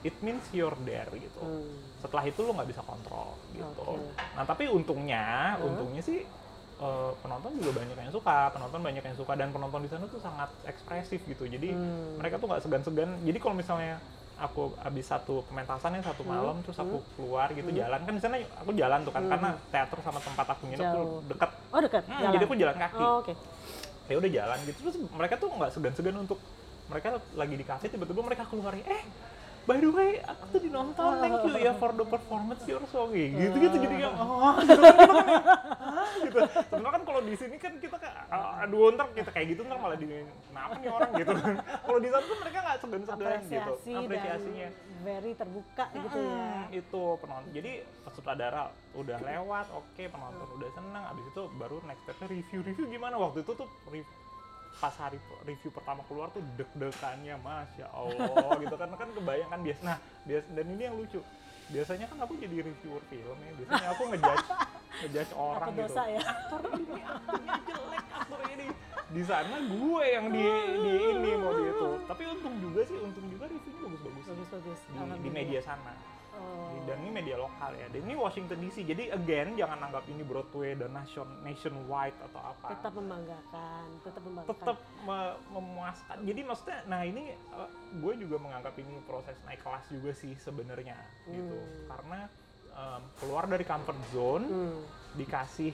it 0.00 0.16
means 0.20 0.40
you're 0.50 0.76
there 0.82 1.08
gitu 1.12 1.36
Hmm. 1.36 1.68
setelah 1.98 2.24
itu 2.24 2.40
lo 2.40 2.52
nggak 2.52 2.70
bisa 2.70 2.80
kontrol 2.80 3.36
gitu 3.50 3.84
Oke. 3.92 4.08
nah 4.32 4.44
tapi 4.44 4.64
untungnya 4.66 5.56
Uh. 5.56 5.68
untungnya 5.68 6.00
sih 6.00 6.24
uh, 6.78 7.12
penonton 7.18 7.52
juga 7.56 7.76
banyak 7.76 7.96
yang 7.98 8.14
suka 8.14 8.48
penonton 8.50 8.80
banyak 8.80 9.02
yang 9.02 9.16
suka 9.16 9.32
dan 9.34 9.48
penonton 9.50 9.82
di 9.82 9.90
sana 9.90 10.04
tuh 10.06 10.18
sangat 10.18 10.48
ekspresif 10.64 11.20
gitu 11.22 11.44
jadi 11.44 11.70
Hmm. 11.70 12.16
mereka 12.16 12.38
tuh 12.38 12.48
nggak 12.48 12.62
segan-segan 12.62 13.10
jadi 13.20 13.36
kalau 13.36 13.54
misalnya 13.54 14.00
aku 14.36 14.76
habis 14.78 15.04
satu 15.04 15.40
pementasan 15.44 15.92
ya 15.92 16.04
satu 16.04 16.20
Hmm. 16.20 16.30
malam 16.30 16.56
terus 16.60 16.76
aku 16.76 17.00
keluar 17.14 17.48
gitu 17.50 17.70
jalan 17.70 17.96
kan 17.98 18.12
di 18.12 18.20
sana 18.20 18.36
aku 18.54 18.70
jalan 18.70 19.00
tuh 19.00 19.10
kan 19.10 19.24
karena 19.24 19.50
teater 19.66 19.98
sama 20.00 20.20
tempat 20.20 20.46
aku 20.46 20.62
nginep 20.66 20.86
tuh 20.86 21.04
Hmm. 21.16 21.24
Dekat 21.26 21.50
Oh 21.66 21.80
dekat. 21.80 22.02
Hmm, 22.04 22.16
jalan. 22.18 22.32
jadi 22.32 22.44
aku 22.44 22.54
jalan 22.54 22.76
kaki 22.78 23.00
Oh, 23.00 23.16
Oke. 23.18 23.32
ya 24.06 24.14
udah 24.14 24.30
jalan 24.30 24.58
gitu 24.62 24.78
terus 24.78 24.96
mereka 25.10 25.34
tuh 25.34 25.48
nggak 25.50 25.70
segan-segan 25.70 26.16
untuk 26.18 26.38
mereka 26.86 27.08
lagi 27.32 27.54
di 27.54 27.64
kafe 27.64 27.88
tiba-tiba 27.88 28.20
mereka 28.20 28.44
keluar 28.44 28.76
eh 28.76 29.02
by 29.66 29.76
the 29.76 29.90
way 29.90 30.10
aku 30.22 30.42
tuh 30.54 30.60
dinonton 30.62 31.12
thank 31.18 31.36
you 31.42 31.54
ya 31.58 31.74
for 31.74 31.90
the 31.90 32.06
performance 32.06 32.62
you're 32.64 32.86
so 32.86 33.10
gay 33.10 33.28
gitu 33.28 33.56
gitu 33.58 33.76
jadi 33.76 33.94
kayak 33.98 34.14
oh. 34.14 34.54
Gitu 36.16 36.32
gitu. 36.32 36.38
Sebenarnya 36.70 36.92
kan 36.96 37.02
kalau 37.04 37.20
di 37.20 37.34
sini 37.36 37.56
kan 37.56 37.72
kita 37.76 37.96
kayak 37.98 38.14
"Ah, 38.28 38.64
aduh 38.64 38.88
ntar 38.94 39.06
kita 39.12 39.30
kayak 39.30 39.46
gitu 39.52 39.60
ntar 39.66 39.78
malah 39.78 39.98
di 39.98 40.06
kenapa 40.08 40.72
nih 40.80 40.88
orang? 40.88 41.10
Gitu. 41.12 41.32
Kan 41.34 41.56
kalau 41.86 41.98
di 42.00 42.08
sana 42.08 42.24
tuh 42.24 42.38
mereka 42.40 42.58
nggak 42.62 42.78
segan-segan 42.80 43.16
gitu 43.18 43.24
apresiasi 43.26 43.92
apresiasinya. 43.92 44.68
very 45.04 45.32
terbuka 45.34 45.84
gitu 45.92 46.18
ya. 46.18 46.46
Itu 46.72 47.02
penonton. 47.20 47.50
Jadi 47.52 47.72
sutradara 48.10 48.64
udah 48.96 49.18
lewat 49.20 49.66
oke 49.70 50.02
penonton 50.08 50.46
udah 50.56 50.68
seneng 50.72 51.02
abis 51.10 51.24
itu 51.28 51.42
baru 51.56 51.76
next 51.84 52.02
stepnya 52.04 52.26
review. 52.32 52.58
Review 52.64 52.86
gimana? 52.88 53.14
Waktu 53.18 53.38
itu 53.44 53.52
tuh 53.54 53.68
re- 53.90 54.08
pas 54.76 54.92
hari 54.92 55.16
review 55.48 55.72
pertama 55.72 56.04
keluar 56.04 56.28
tuh 56.32 56.44
deg-degannya 56.60 57.36
masya 57.40 57.88
allah 57.90 58.56
gitu. 58.60 58.76
Kan 58.76 58.90
kan 58.92 59.08
kebayang 59.12 59.50
kan 59.50 59.60
biasa 59.64 59.80
nah 59.84 59.98
biasa 60.28 60.46
dan 60.52 60.66
ini 60.72 60.82
yang 60.84 60.96
lucu. 60.96 61.20
Biasanya 61.66 62.06
kan 62.06 62.18
aku 62.22 62.32
jadi 62.38 62.56
reviewer 62.62 63.02
film 63.10 63.36
ya. 63.40 63.52
Biasanya 63.58 63.88
aku 63.96 64.02
ngejudge 64.12 64.46
ngejudge 65.02 65.32
orang 65.34 65.68
gitu. 65.72 65.80
dosa 65.82 66.02
ya. 66.06 66.20
Aktor 66.22 66.62
ini 66.76 67.00
aktornya 67.02 67.54
jelek 67.66 68.04
aktor 68.12 68.40
ini. 68.52 68.66
Di 69.06 69.22
sana 69.22 69.56
gue 69.64 70.04
yang 70.10 70.26
di 70.34 70.44
di 70.82 70.92
ini 71.14 71.30
mau 71.38 71.52
di 71.54 71.64
itu 71.70 71.88
tapi 72.04 72.22
untung 72.26 72.54
juga 72.60 72.80
sih 72.84 72.96
untung 73.00 73.26
juga 73.32 73.44
reviewnya 73.48 73.80
bagus-bagus. 73.86 74.24
Bagus 74.26 74.48
bagus 74.50 74.78
di, 74.86 74.98
di 75.24 75.30
media 75.30 75.60
sana 75.62 76.15
oh. 76.36 76.84
dan 76.84 77.00
ini 77.02 77.10
media 77.10 77.36
lokal 77.36 77.72
ya. 77.72 77.88
Dan 77.90 78.06
ini 78.06 78.14
Washington 78.14 78.60
DC 78.60 78.84
jadi 78.84 79.10
again 79.10 79.56
jangan 79.56 79.80
anggap 79.82 80.04
ini 80.06 80.22
Broadway 80.22 80.76
dan 80.76 80.92
nation 80.92 81.26
nationwide 81.42 82.14
atau 82.30 82.40
apa. 82.40 82.76
Tetap 82.76 82.92
membanggakan 82.94 83.86
tetap 84.04 84.22
membanggakan. 84.22 84.52
Tetap 84.54 84.78
me- 85.02 85.38
memuaskan. 85.50 86.16
Jadi 86.22 86.40
maksudnya 86.44 86.78
nah 86.86 87.02
ini 87.02 87.34
uh, 87.50 87.70
gue 87.96 88.12
juga 88.20 88.36
menganggap 88.38 88.74
ini 88.76 88.92
proses 89.02 89.34
naik 89.42 89.60
kelas 89.60 89.84
juga 89.88 90.10
sih 90.12 90.36
sebenarnya 90.36 90.96
gitu. 91.26 91.56
Hmm. 91.56 91.86
karena 91.88 92.20
um, 92.70 93.02
keluar 93.18 93.44
dari 93.48 93.64
comfort 93.64 94.00
zone 94.12 94.44
Hmm. 94.46 94.80
dikasih 95.16 95.72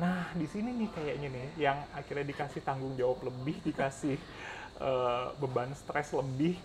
nah 0.00 0.32
di 0.32 0.48
sini 0.48 0.72
nih 0.72 0.88
kayaknya 0.96 1.28
nih 1.28 1.48
yang 1.60 1.78
akhirnya 1.92 2.24
dikasih 2.24 2.64
tanggung 2.64 2.96
jawab 2.96 3.20
lebih 3.20 3.60
dikasih 3.68 4.16
uh, 4.80 5.36
beban 5.36 5.70
stres 5.76 6.10
lebih. 6.10 6.56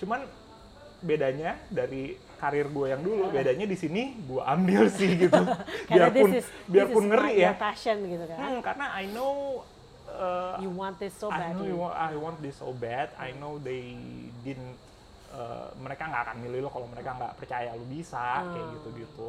Cuman 0.00 0.24
bedanya 0.98 1.54
dari 1.70 2.16
karir 2.38 2.70
gue 2.70 2.86
yang 2.88 3.02
dulu 3.02 3.28
bedanya 3.28 3.66
di 3.66 3.74
sini 3.74 4.14
gue 4.14 4.38
ambil 4.40 4.86
sih 4.88 5.10
gitu 5.18 5.42
biarpun 5.90 6.30
this 6.30 6.46
is, 6.46 6.48
biarpun 6.70 7.04
ngeri 7.10 7.34
ya 7.36 7.50
passion 7.52 7.98
gitu 8.06 8.24
kan 8.24 8.38
Hmm, 8.38 8.60
karena 8.62 8.86
I 8.94 9.10
know 9.10 9.66
uh, 10.06 10.56
you 10.62 10.70
want 10.70 10.96
this 10.96 11.12
so 11.12 11.28
I 11.28 11.50
know 11.52 11.66
you 11.66 11.76
want, 11.76 11.94
I 11.98 12.14
want 12.14 12.38
this 12.38 12.56
so 12.56 12.70
bad. 12.70 13.10
I 13.18 13.34
know 13.36 13.58
they 13.58 13.98
didn't 14.40 14.78
uh, 15.30 15.68
mereka 15.76 16.06
nggak 16.06 16.22
akan 16.30 16.36
milih 16.40 16.64
lo 16.64 16.70
kalau 16.70 16.86
mereka 16.88 17.12
nggak 17.12 17.34
percaya 17.36 17.74
lo 17.74 17.84
bisa 17.84 18.46
kayak 18.46 18.64
Hmm. 18.64 18.74
gitu-gitu. 18.80 19.28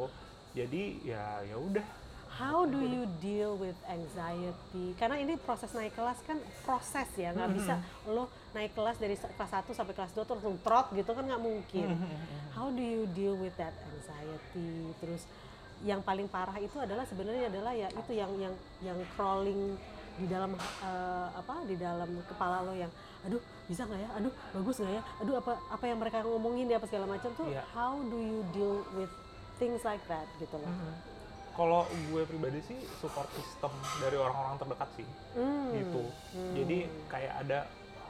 Jadi 0.50 0.82
ya 1.04 1.42
ya 1.44 1.58
udah. 1.58 1.86
How 2.30 2.64
do 2.64 2.80
you 2.80 3.04
deal 3.20 3.58
with 3.58 3.76
anxiety? 3.84 4.94
Karena 4.96 5.18
ini 5.18 5.34
proses 5.36 5.74
naik 5.74 5.92
kelas 5.92 6.22
kan 6.24 6.38
proses 6.64 7.10
ya, 7.14 7.34
nggak 7.34 7.50
bisa 7.52 7.74
lo 8.06 8.30
naik 8.50 8.72
kelas 8.72 8.96
dari 8.96 9.14
kelas 9.14 9.50
1 9.52 9.70
sampai 9.70 9.92
kelas 9.92 10.12
2 10.12 10.20
tuh 10.20 10.34
langsung 10.34 10.56
trot 10.60 10.90
gitu 10.90 11.10
kan 11.10 11.22
nggak 11.22 11.38
mungkin. 11.40 11.88
How 12.50 12.68
do 12.68 12.80
you 12.80 13.06
deal 13.08 13.34
with 13.34 13.54
that 13.56 13.72
anxiety? 13.88 14.70
Terus 14.96 15.22
yang 15.80 16.00
paling 16.00 16.26
parah 16.26 16.56
itu 16.56 16.76
adalah 16.76 17.02
sebenarnya 17.02 17.48
adalah 17.48 17.72
ya 17.72 17.88
itu 17.88 18.12
yang 18.12 18.28
yang 18.36 18.52
yang 18.80 18.98
crawling 19.10 19.78
di 20.14 20.26
dalam 20.26 20.52
eh, 20.82 21.28
apa 21.32 21.64
di 21.64 21.74
dalam 21.74 22.10
kepala 22.26 22.60
lo 22.60 22.76
yang 22.76 22.92
aduh 23.20 23.40
bisa 23.64 23.84
nggak 23.84 23.96
ya 23.98 24.10
aduh 24.12 24.32
bagus 24.52 24.76
nggak 24.76 24.92
ya 24.92 25.02
aduh 25.16 25.34
apa 25.36 25.52
apa 25.70 25.84
yang 25.86 25.96
mereka 25.96 26.20
ngomongin 26.20 26.68
ya 26.68 26.76
apa 26.76 26.84
segala 26.84 27.08
macam 27.08 27.32
tuh 27.32 27.48
Iya. 27.48 27.64
how 27.72 27.96
do 28.02 28.18
you 28.18 28.44
deal 28.50 28.84
with 28.92 29.08
things 29.56 29.80
like 29.80 30.04
that 30.04 30.28
gitu 30.36 30.52
loh 30.54 30.68
Kalau 31.50 31.82
gue 32.08 32.22
pribadi 32.24 32.60
sih 32.62 32.78
support 32.96 33.28
system 33.32 33.72
dari 33.98 34.16
orang-orang 34.16 34.56
terdekat 34.56 34.88
sih 34.94 35.08
Hmm. 35.32 35.68
gitu. 35.72 36.02
Jadi 36.54 36.78
kayak 37.06 37.34
ada 37.40 37.58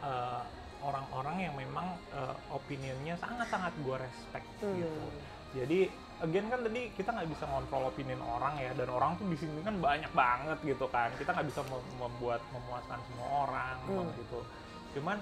uh, 0.00 0.42
orang-orang 0.80 1.36
yang 1.44 1.54
memang 1.56 1.92
uh, 2.10 2.32
opinionnya 2.50 3.12
sangat-sangat 3.20 3.72
gue 3.84 3.96
respect 4.00 4.48
Hmm. 4.60 4.76
gitu. 4.76 5.02
Jadi 5.50 5.80
again 6.20 6.46
kan 6.46 6.60
tadi 6.62 6.88
kita 6.94 7.10
nggak 7.10 7.28
bisa 7.28 7.44
ngontrol 7.44 7.90
opinion 7.90 8.20
orang 8.22 8.54
ya 8.56 8.70
dan 8.72 8.88
orang 8.88 9.18
tuh 9.18 9.26
di 9.26 9.36
sini 9.36 9.60
kan 9.60 9.76
banyak 9.76 10.12
banget 10.12 10.58
gitu 10.64 10.86
kan. 10.88 11.10
Kita 11.18 11.36
nggak 11.36 11.48
bisa 11.48 11.60
mem- 11.66 11.92
membuat 11.98 12.40
memuaskan 12.50 12.98
semua 13.08 13.28
orang 13.44 13.76
Hmm. 13.84 14.08
gitu. 14.16 14.40
Cuman 14.96 15.18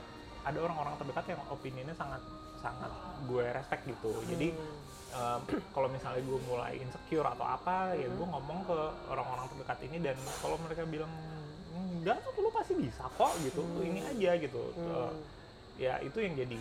ada 0.47 0.59
orang-orang 0.63 0.95
terdekat 0.97 1.25
yang 1.35 1.41
opinionnya 1.51 1.97
sangat 1.97 2.23
sangat 2.59 2.91
gue 3.27 3.45
respect 3.51 3.83
gitu. 3.87 4.11
Jadi 4.31 4.49
Hmm. 4.55 4.79
um, 5.15 5.41
kalau 5.73 5.89
misalnya 5.89 6.23
gue 6.23 6.39
mulai 6.47 6.79
insecure 6.79 7.27
atau 7.27 7.47
apa 7.47 7.95
ya 7.95 8.07
Hmm. 8.07 8.17
gue 8.19 8.27
ngomong 8.29 8.59
ke 8.63 8.79
orang-orang 9.09 9.47
terdekat 9.51 9.79
ini 9.91 9.97
dan 10.03 10.17
kalau 10.39 10.55
mereka 10.61 10.85
bilang 10.85 11.11
enggak 11.79 12.19
tuh 12.21 12.33
lu 12.39 12.51
pasti 12.51 12.75
bisa 12.75 13.05
kok 13.09 13.33
gitu. 13.41 13.63
Lu 13.63 13.83
ini 13.83 14.01
aja 14.03 14.31
gitu. 14.37 14.63
Uh, 14.75 15.09
Hmm. 15.09 15.21
ya 15.79 15.95
itu 16.03 16.19
yang 16.19 16.35
jadi 16.35 16.59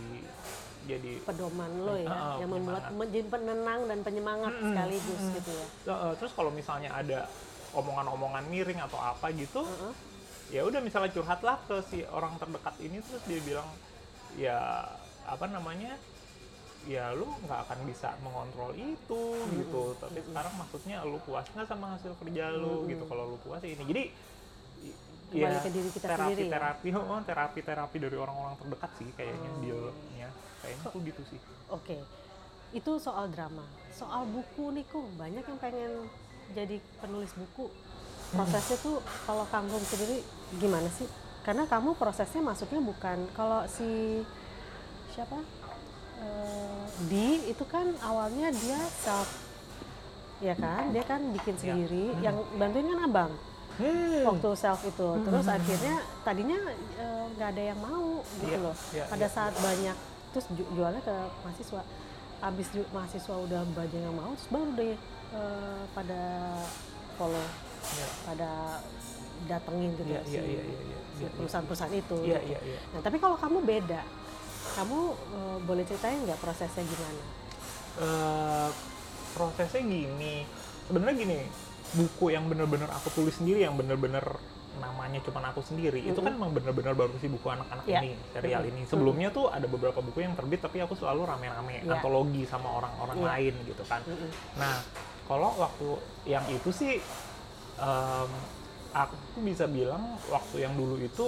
jadi 0.85 1.11
pedoman 1.25 1.71
lo 1.81 1.97
ya, 1.97 2.05
Ah, 2.07 2.37
yang 2.37 2.47
membuat 2.47 2.93
menjadi 2.93 3.27
penenang 3.27 3.81
dan 3.85 3.99
penyemangat 4.01 4.53
Mm-mm, 4.53 4.71
sekaligus 4.71 5.19
mm-mm. 5.19 5.35
gitu 5.35 5.51
ya. 5.51 5.65
uh, 5.89 6.13
terus 6.15 6.31
kalau 6.31 6.47
misalnya 6.47 6.93
ada 6.93 7.25
omongan-omongan 7.73 8.45
miring 8.47 8.79
atau 8.79 8.95
apa 8.95 9.33
gitu 9.33 9.65
Heeh. 9.65 9.93
ya 10.53 10.61
udah 10.63 10.79
misalnya 10.79 11.11
curhatlah 11.11 11.57
ke 11.65 11.75
si 11.83 12.05
orang 12.07 12.37
terdekat 12.37 12.77
ini 12.79 13.01
terus 13.01 13.19
dia 13.25 13.41
bilang 13.41 13.67
ya 14.37 14.85
apa 15.25 15.49
namanya 15.49 15.97
ya 16.87 17.11
lu 17.11 17.27
nggak 17.43 17.67
akan 17.67 17.79
bisa 17.83 18.15
mengontrol 18.23 18.71
itu 18.71 19.21
gitu. 19.59 19.83
Tapi 19.99 20.23
sekarang 20.23 20.53
maksudnya 20.55 21.03
lu 21.03 21.19
puas 21.19 21.43
nggak 21.51 21.67
sama 21.67 21.97
hasil 21.97 22.15
kerja 22.15 22.53
lu 22.53 22.87
gitu. 22.87 23.03
Kalau 23.03 23.33
lu 23.33 23.37
puas 23.43 23.59
ya 23.59 23.75
ini. 23.75 23.83
Jadi 23.83 24.03
Kembali 25.27 25.57
ke 25.59 25.69
diri 25.69 25.89
kita 25.91 26.05
terapi 26.07 26.23
sendiri 26.23 26.43
ya? 26.43 26.51
terapi 26.55 26.87
oh, 26.93 27.21
terapi 27.21 27.59
terapi 27.61 27.97
dari 27.99 28.15
orang-orang 28.15 28.55
terdekat 28.55 28.91
sih 28.95 29.09
kayaknya 29.13 29.49
Oh. 29.49 29.59
dealnya 29.59 30.29
kayaknya 30.57 30.85
tuh 30.87 31.01
gitu 31.03 31.21
sih 31.27 31.39
Oke, 31.67 31.97
itu 32.71 32.91
soal 32.95 33.27
drama. 33.27 33.67
Soal 33.91 34.23
buku 34.23 34.71
nih 34.71 34.87
kok 34.87 35.03
banyak 35.13 35.43
yang 35.43 35.59
pengen 35.59 35.93
jadi 36.51 36.79
penulis 36.97 37.35
buku. 37.35 37.67
Prosesnya 38.27 38.79
tuh 38.79 39.03
kalau 39.23 39.43
kamu 39.45 39.75
sendiri 39.83 40.23
gimana 40.55 40.87
sih? 40.89 41.07
Karena 41.43 41.63
kamu 41.63 41.95
prosesnya 41.95 42.39
masuknya 42.39 42.79
bukan 42.79 43.27
kalau 43.33 43.67
si 43.67 44.23
siapa 45.11 45.43
Eh, 46.17 46.83
Di 47.05 47.27
itu 47.45 47.61
kan 47.67 47.93
awalnya 48.01 48.49
dia 48.49 48.79
self 48.97 49.29
ya 50.39 50.53
kan 50.53 50.89
dia 50.89 51.03
kan 51.03 51.21
bikin 51.29 51.53
Ya. 51.53 51.61
sendiri 51.61 52.05
Hmm. 52.09 52.21
yang 52.23 52.35
bantuin 52.55 52.87
kan 52.87 52.99
abang 53.03 53.31
hmm. 53.77 54.21
waktu 54.25 54.49
self 54.53 54.81
itu. 54.83 55.07
Terus 55.21 55.45
akhirnya 55.47 55.95
tadinya 56.21 56.59
eh, 56.95 57.23
nggak 57.33 57.49
ada 57.53 57.63
yang 57.63 57.79
mau 57.79 58.21
gitu 58.37 58.49
Iya, 58.49 58.59
loh. 58.59 58.75
iya, 58.91 59.03
pada 59.05 59.25
iya, 59.25 59.31
saat 59.31 59.53
banyak 59.55 59.97
terus 60.29 60.45
ju- 60.53 60.69
jualnya 60.73 61.01
ke 61.01 61.15
mahasiswa. 61.41 61.81
Abis 62.37 62.67
ju- 62.69 62.89
mahasiswa 62.91 63.35
udah 63.35 63.61
banyak 63.71 63.97
yang 63.99 64.13
mau 64.13 64.29
terus 64.33 64.49
baru 64.49 64.69
deh 64.73 64.93
eh, 65.33 65.81
pada 65.91 66.21
follow 67.15 67.45
Iya. 67.87 68.07
pada 68.25 68.51
datengin 69.47 69.93
gitu 69.93 70.03
Iya, 70.05 70.21
si, 70.21 70.33
iya, 70.33 70.41
iya, 70.43 70.61
iya, 70.61 70.79
iya, 70.83 70.99
si 71.15 71.21
iya. 71.23 71.29
perusahaan-perusahaan 71.33 71.93
itu 71.93 72.17
iya 72.21 72.37
gitu. 72.37 72.51
iya 72.51 72.59
iya. 72.67 72.79
Nah 72.91 72.99
tapi 72.99 73.17
kalau 73.17 73.37
kamu 73.37 73.63
beda 73.63 74.01
kamu 74.75 74.99
eh, 75.13 75.57
boleh 75.63 75.83
ceritain 75.83 76.19
nggak 76.21 76.37
prosesnya 76.37 76.83
gimana? 76.83 77.23
Eh, 77.97 78.69
prosesnya 79.33 79.81
gini. 79.81 80.45
Sebenarnya 80.85 81.15
gini 81.17 81.39
buku 81.93 82.25
yang 82.29 82.47
bener-bener 82.47 82.89
aku 82.89 83.07
tulis 83.13 83.31
sendiri 83.33 83.63
yang 83.63 83.75
bener-bener 83.75 84.23
namanya 84.77 85.17
cuma 85.25 85.41
aku 85.41 85.63
sendiri 85.63 86.03
itu 86.03 86.19
kan 86.19 86.37
memang 86.37 86.53
bener-bener 86.53 86.93
baru 86.93 87.09
sih 87.17 87.25
buku 87.25 87.49
anak-anak 87.49 87.81
Iya. 87.83 87.99
ini 87.99 88.11
serial 88.29 88.61
ini 88.63 88.81
sebelumnya 88.85 89.33
tuh 89.33 89.49
ada 89.49 89.65
beberapa 89.65 89.97
buku 89.99 90.21
yang 90.21 90.37
terbit 90.37 90.61
tapi 90.61 90.77
aku 90.79 90.93
selalu 90.93 91.25
rame-rame 91.25 91.81
Iya. 91.81 91.97
antologi 91.97 92.45
sama 92.45 92.69
orang-orang 92.75 93.17
Iya. 93.17 93.25
lain 93.25 93.53
gitu 93.65 93.83
kan 93.83 94.01
Mm-mm. 94.05 94.29
nah 94.53 94.77
kalau 95.25 95.49
waktu 95.57 95.87
yang 96.25 96.45
itu 96.47 96.69
sih 96.69 97.01
em, 97.77 98.29
aku 98.93 99.15
bisa 99.41 99.65
bilang 99.65 100.03
waktu 100.27 100.61
yang 100.61 100.77
dulu 100.77 100.97
itu 100.97 101.25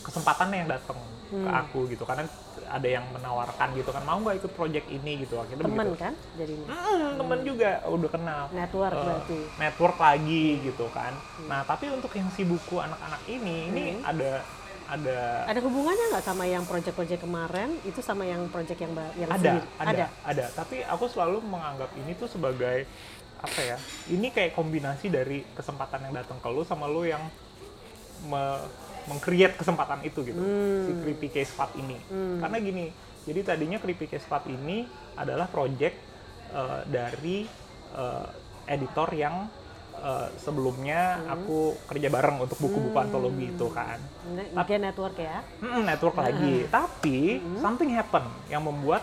kesempatannya 0.00 0.56
yang 0.62 0.70
datang 0.70 0.98
ke 1.24 1.34
Hmm. 1.34 1.50
aku 1.50 1.88
gitu 1.88 2.04
karena 2.04 2.28
ada 2.74 2.88
yang 2.90 3.06
menawarkan 3.14 3.68
gitu 3.78 3.94
kan 3.94 4.02
mau 4.02 4.18
nggak 4.18 4.42
ikut 4.42 4.52
project 4.52 4.86
ini? 4.90 5.22
gitu 5.22 5.38
akhirnya 5.38 5.62
temen 5.62 5.86
begitu 5.86 6.02
kan 6.02 6.14
jadinya? 6.34 6.66
Hmm, 6.66 7.10
temen 7.22 7.38
juga 7.46 7.70
udah 7.86 8.10
kenal. 8.10 8.42
Network 8.50 8.92
Eh, 8.92 9.04
berarti. 9.06 9.38
network 9.62 9.96
lagi 9.96 10.46
gitu 10.60 10.86
kan. 10.90 11.12
Nah 11.46 11.60
tapi 11.62 11.86
untuk 11.94 12.10
yang 12.12 12.26
si 12.34 12.42
buku 12.42 12.82
anak-anak 12.82 13.22
ini 13.30 13.56
ini 13.70 13.84
Hmm. 13.94 14.10
ada 14.10 14.32
ada 14.84 15.18
ada 15.48 15.60
hubungannya 15.62 16.12
nggak 16.12 16.26
sama 16.26 16.44
yang 16.44 16.66
project-project 16.66 17.22
kemarin? 17.22 17.78
Itu 17.86 18.02
sama 18.02 18.26
yang 18.26 18.50
project 18.50 18.76
yang 18.76 18.92
yang 19.16 19.30
ada, 19.30 19.38
sendiri? 19.38 19.66
ada? 19.78 20.06
ada. 20.26 20.44
Tapi 20.52 20.76
aku 20.82 21.04
selalu 21.06 21.38
menganggap 21.40 21.94
ini 21.94 22.12
tuh 22.18 22.26
sebagai 22.26 22.84
apa 23.38 23.60
ya 23.60 23.76
ini 24.08 24.32
kayak 24.32 24.56
kombinasi 24.56 25.12
dari 25.12 25.44
kesempatan 25.52 26.08
yang 26.08 26.16
datang 26.16 26.40
ke 26.40 26.48
lu 26.48 26.64
sama 26.64 26.88
lu 26.88 27.04
yang 27.04 27.20
me- 28.24 28.64
meng-create 29.04 29.54
kesempatan 29.54 30.00
itu 30.02 30.20
gitu 30.24 30.40
si 30.84 30.92
Hmm. 30.92 31.00
creepy 31.00 31.28
case 31.30 31.52
part 31.52 31.72
ini 31.76 31.96
karena 32.40 32.58
gini 32.58 32.86
Jadi 33.24 33.40
tadinya 33.40 33.80
Creepy 33.80 34.04
Case 34.04 34.28
Club 34.28 34.44
ini 34.52 34.84
adalah 35.16 35.48
project 35.48 35.96
uh, 36.52 36.84
dari 36.84 37.48
uh, 37.96 38.28
editor 38.68 39.08
yang 39.16 39.48
uh, 39.96 40.28
sebelumnya 40.36 41.24
Hmm. 41.24 41.32
aku 41.32 41.72
kerja 41.88 42.12
bareng 42.12 42.44
untuk 42.44 42.60
buku-buku 42.60 42.92
antologi 42.92 43.48
itu 43.48 43.66
kan. 43.72 43.96
Mungkin 44.28 44.76
network 44.76 45.16
ya. 45.16 45.40
Mm, 45.56 45.88
network 45.88 46.20
lagi. 46.20 46.68
Tapi 46.68 47.40
Hmm. 47.40 47.64
something 47.64 47.96
happen 47.96 48.28
yang 48.52 48.60
membuat 48.60 49.00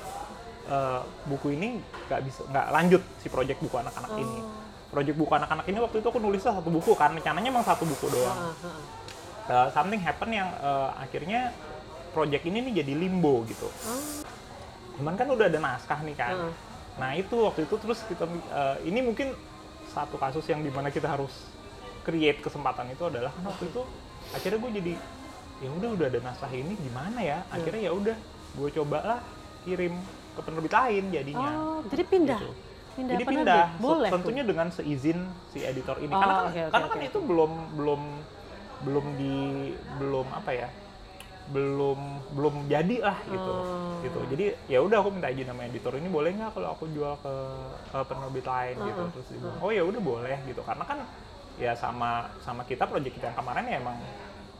uh, 0.69 1.01
buku 1.25 1.57
ini 1.57 1.81
nggak 2.05 2.21
bisa 2.21 2.45
nggak 2.45 2.67
lanjut 2.69 3.01
si 3.17 3.25
project 3.25 3.57
buku 3.57 3.73
anak-anak 3.73 4.21
ini. 4.21 4.37
Oh. 4.37 4.53
Project 4.93 5.17
buku 5.17 5.33
anak-anak 5.33 5.65
ini 5.65 5.81
waktu 5.81 5.97
itu 5.97 6.07
aku 6.13 6.21
nulisnya 6.21 6.53
satu 6.53 6.69
buku 6.69 6.93
kan, 6.93 7.09
rencananya 7.17 7.49
emang 7.49 7.65
satu 7.65 7.89
buku 7.89 8.05
doang. 8.05 8.53
Uh, 9.51 9.67
something 9.75 9.99
happen 9.99 10.31
yang 10.31 10.47
uh, 10.63 10.95
akhirnya 10.95 11.51
project 12.15 12.47
ini 12.47 12.71
nih 12.71 12.83
jadi 12.83 12.93
limbo 12.95 13.43
gitu. 13.43 13.67
Oh. 13.67 14.23
Cuman 14.95 15.19
kan 15.19 15.27
udah 15.27 15.51
ada 15.51 15.59
naskah 15.59 15.99
nih 16.07 16.15
kan. 16.15 16.35
Heeh. 16.39 16.53
Nah 16.95 17.11
itu 17.19 17.35
waktu 17.35 17.67
itu 17.67 17.75
terus 17.75 17.99
kita 18.07 18.23
uh, 18.27 18.79
ini 18.87 19.03
mungkin 19.03 19.35
satu 19.91 20.15
kasus 20.15 20.47
yang 20.47 20.63
di 20.63 20.71
mana 20.71 20.87
kita 20.87 21.11
harus 21.11 21.31
create 22.07 22.39
kesempatan 22.39 22.95
itu 22.95 23.03
adalah 23.05 23.29
kan 23.35 23.51
waktu 23.51 23.67
itu 23.67 23.81
akhirnya 24.31 24.59
gue 24.63 24.71
jadi 24.79 24.93
ya 25.61 25.69
udah 25.77 25.89
udah 25.99 26.05
ada 26.07 26.19
naskah 26.23 26.51
ini 26.55 26.73
gimana 26.79 27.19
ya 27.21 27.37
akhirnya 27.51 27.81
ya 27.85 27.91
udah 27.93 28.17
gue 28.57 28.69
cobalah 28.71 29.19
kirim 29.67 29.93
ke 30.31 30.41
penerbit 30.41 30.73
lain 30.73 31.03
jadinya 31.11 31.51
Oh, 31.51 31.79
jadi 31.91 32.03
pindah. 32.07 32.39
Gitu. 32.39 32.51
Pindah 32.91 33.13
jadi 33.15 33.23
penerbit. 33.27 33.45
pindah 33.45 33.67
tuh. 33.77 34.11
tentunya 34.15 34.43
dengan 34.47 34.67
seizin 34.71 35.19
si 35.51 35.59
editor 35.61 35.99
ini 36.01 36.11
Oh, 36.11 36.19
karena 36.19 36.33
kan, 36.33 36.45
oke, 36.47 36.49
oke, 36.51 36.71
karena 36.71 36.87
kan 36.87 36.99
oke, 36.99 37.09
itu 37.11 37.19
belum 37.21 37.51
belum 37.77 38.01
belum 38.81 39.05
di 39.17 39.35
belum 40.01 40.27
apa 40.33 40.51
ya 40.53 40.69
belum 41.51 41.99
belum 42.37 42.55
jadi 42.71 42.97
lah 43.03 43.17
gitu. 43.27 43.51
Oh. 43.51 43.99
gitu. 44.05 44.19
Jadi 44.31 44.45
ya 44.71 44.79
udah 44.79 45.03
aku 45.03 45.09
minta 45.11 45.27
izin 45.27 45.51
sama 45.51 45.67
editor 45.67 45.93
ini 45.99 46.07
boleh 46.07 46.31
nggak 46.37 46.55
kalau 46.55 46.69
aku 46.71 46.87
jual 46.93 47.13
ke, 47.19 47.33
ke 47.91 47.99
penerbit 48.07 48.45
lain? 48.47 48.75
Gitu. 48.79 49.01
Uh-uh. 49.01 49.13
terus 49.13 49.27
dia 49.27 49.39
bilang, 49.43 49.59
oh 49.59 49.71
ya 49.73 49.83
udah 49.83 50.01
boleh 50.01 50.37
gitu. 50.47 50.61
Karena 50.63 50.83
kan 50.87 50.99
ya 51.59 51.75
sama 51.75 52.31
sama 52.39 52.63
kita 52.63 52.87
proyek 52.87 53.19
kita 53.19 53.33
yang 53.33 53.37
kemarin 53.37 53.63
ya 53.67 53.75
emang 53.83 53.97